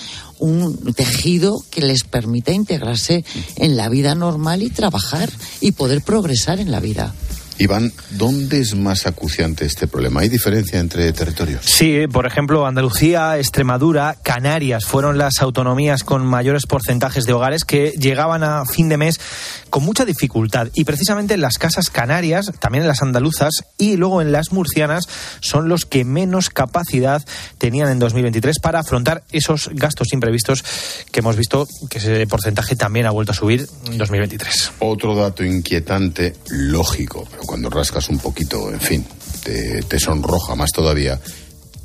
[0.41, 3.25] un tejido que les permita integrarse
[3.57, 5.31] en la vida normal y trabajar
[5.61, 7.15] y poder progresar en la vida.
[7.61, 10.21] Iván, ¿dónde es más acuciante este problema?
[10.23, 11.65] ¿Hay diferencia entre territorios?
[11.67, 17.91] Sí, por ejemplo, Andalucía, Extremadura, Canarias fueron las autonomías con mayores porcentajes de hogares que
[17.99, 19.21] llegaban a fin de mes
[19.69, 20.69] con mucha dificultad.
[20.75, 25.07] Y precisamente las casas canarias, también en las andaluzas y luego en las murcianas,
[25.41, 27.25] son los que menos capacidad
[27.59, 30.65] tenían en 2023 para afrontar esos gastos imprevistos
[31.13, 34.73] que hemos visto que ese porcentaje también ha vuelto a subir en 2023.
[34.79, 39.05] Otro dato inquietante, lógico, pero cuando rascas un poquito, en fin,
[39.43, 41.19] te, sonroja más todavía,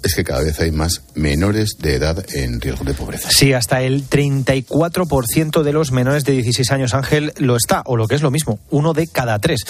[0.07, 3.29] es que cada vez hay más menores de edad en riesgo de pobreza.
[3.31, 8.07] Sí, hasta el 34% de los menores de 16 años, Ángel, lo está, o lo
[8.07, 9.61] que es lo mismo, uno de cada tres.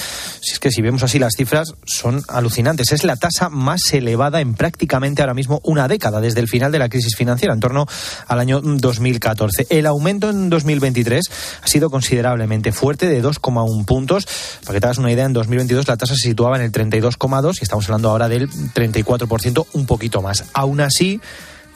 [0.42, 2.92] Si es que si vemos así las cifras, son alucinantes.
[2.92, 6.80] Es la tasa más elevada en prácticamente ahora mismo una década, desde el final de
[6.80, 7.86] la crisis financiera, en torno
[8.28, 9.68] al año 2014.
[9.70, 11.24] El aumento en 2023
[11.62, 14.28] ha sido considerablemente fuerte, de 2,1 puntos.
[14.64, 17.58] Para que te hagas una idea, en 2022 la tasa se situaba en el 32,2
[17.60, 20.25] y estamos hablando ahora del 34%, un poquito más.
[20.54, 21.20] Aún así,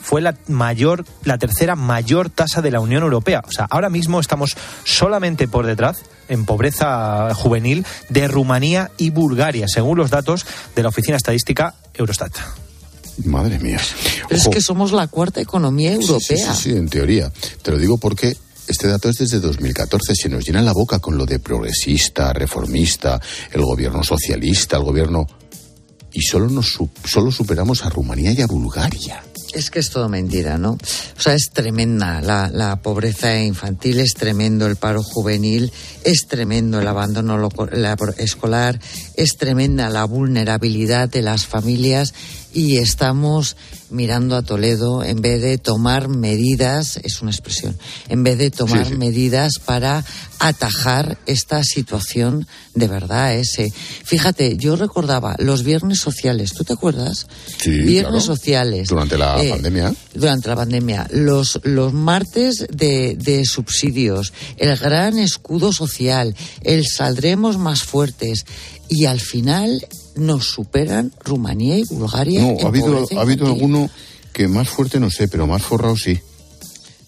[0.01, 3.43] fue la mayor, la tercera mayor tasa de la Unión Europea.
[3.47, 5.97] O sea, ahora mismo estamos solamente por detrás
[6.27, 10.45] en pobreza juvenil de Rumanía y Bulgaria, según los datos
[10.75, 12.33] de la Oficina Estadística Eurostat.
[13.25, 13.81] Madre mía.
[14.29, 16.37] Es que somos la cuarta economía europea.
[16.37, 17.31] Sí, sí, sí, en teoría.
[17.61, 18.37] Te lo digo porque
[18.67, 20.13] este dato es desde 2014.
[20.15, 23.19] Se nos llena la boca con lo de progresista, reformista,
[23.51, 25.27] el gobierno socialista, el gobierno.
[26.11, 29.23] Y solo, nos, solo superamos a Rumanía y a Bulgaria.
[29.53, 30.73] Es que es todo mentira, ¿no?
[30.73, 35.71] O sea, es tremenda la, la, pobreza infantil, es tremendo el paro juvenil,
[36.03, 38.79] es tremendo el abandono la, escolar,
[39.15, 42.13] es tremenda la vulnerabilidad de las familias
[42.53, 43.57] y estamos
[43.89, 47.77] mirando a Toledo en vez de tomar medidas, es una expresión,
[48.07, 48.97] en vez de tomar sí, sí.
[48.97, 50.03] medidas para
[50.39, 53.35] atajar esta situación de verdad.
[53.35, 53.71] Ese.
[54.03, 57.27] Fíjate, yo recordaba los viernes sociales, ¿tú te acuerdas?
[57.57, 58.35] Sí, viernes claro.
[58.35, 58.87] sociales.
[58.87, 59.93] Durante la eh, pandemia.
[60.13, 61.07] Durante la pandemia.
[61.11, 68.45] Los, los martes de, de subsidios, el gran escudo social, el saldremos más fuertes
[68.87, 72.41] y al final nos superan Rumanía y Bulgaria.
[72.41, 73.78] No, ha habido, ha habido alguno
[74.33, 76.19] que más fuerte no sé, pero más forrado sí.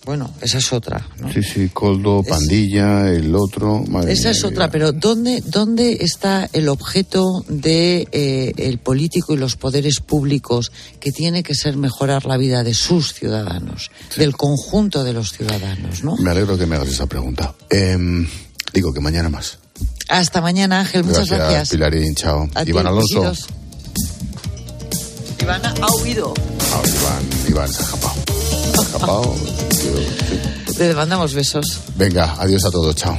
[0.03, 1.07] Bueno, esa es otra.
[1.19, 1.31] ¿no?
[1.31, 3.83] Sí, sí, Coldo, Pandilla, es, el otro.
[3.87, 9.33] Madre esa mía, es otra, pero ¿dónde, ¿dónde está el objeto de eh, el político
[9.33, 14.19] y los poderes públicos que tiene que ser mejorar la vida de sus ciudadanos, sí.
[14.19, 16.15] del conjunto de los ciudadanos, ¿no?
[16.17, 17.53] Me alegro que me hagas esa pregunta.
[17.69, 17.95] Eh,
[18.73, 19.59] digo que mañana más.
[20.07, 21.03] Hasta mañana, Ángel.
[21.03, 21.37] Muchas gracias.
[21.37, 21.69] gracias.
[21.69, 22.49] Pilarín, chao.
[22.55, 23.33] A Iván Alonso.
[25.41, 26.33] Iván ha huido.
[26.73, 28.13] Ah, Iván, Iván se ha escapado.
[28.73, 29.35] Se ha escapado.
[30.79, 31.79] Le mandamos besos.
[31.95, 32.95] Venga, adiós a todos.
[32.95, 33.17] Chao.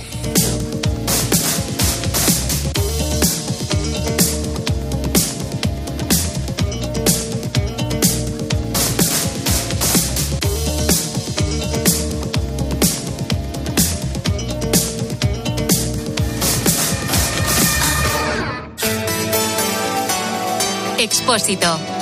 [20.99, 22.02] Expósito.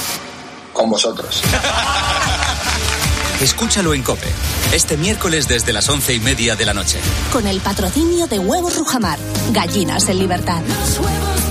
[0.81, 1.43] con vosotros.
[3.39, 4.27] Escúchalo en Cope,
[4.73, 6.99] este miércoles desde las once y media de la noche.
[7.31, 9.19] Con el patrocinio de Huevos Rujamar,
[9.51, 10.61] gallinas en libertad.
[10.67, 11.50] Los huevos de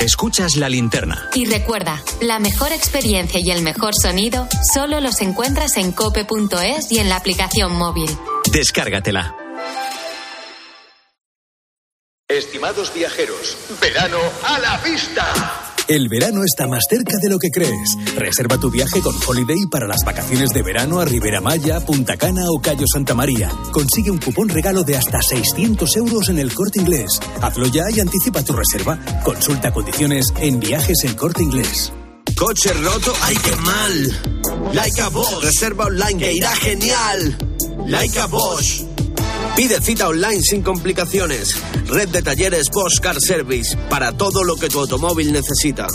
[0.00, 1.30] Escuchas la linterna.
[1.34, 6.98] Y recuerda, la mejor experiencia y el mejor sonido solo los encuentras en cope.es y
[6.98, 8.10] en la aplicación móvil.
[8.52, 9.36] Descárgatela.
[12.28, 15.73] Estimados viajeros, verano a la vista.
[15.86, 17.96] El verano está más cerca de lo que crees.
[18.16, 22.44] Reserva tu viaje con Holiday para las vacaciones de verano a Ribera Maya, Punta Cana
[22.48, 23.50] o Cayo Santa María.
[23.70, 27.20] Consigue un cupón regalo de hasta 600 euros en el corte inglés.
[27.42, 28.98] Hazlo ya y anticipa tu reserva.
[29.22, 31.92] Consulta condiciones en viajes el corte inglés.
[32.34, 34.72] Coche roto, ¡ay qué mal!
[34.72, 35.42] Like a Bosch.
[35.42, 37.36] Reserva online que irá genial.
[37.86, 38.84] Like a Bosch.
[39.56, 41.62] Pide cita online sin complicaciones.
[41.86, 45.86] Red de talleres Bosch Car Service para todo lo que tu automóvil necesita.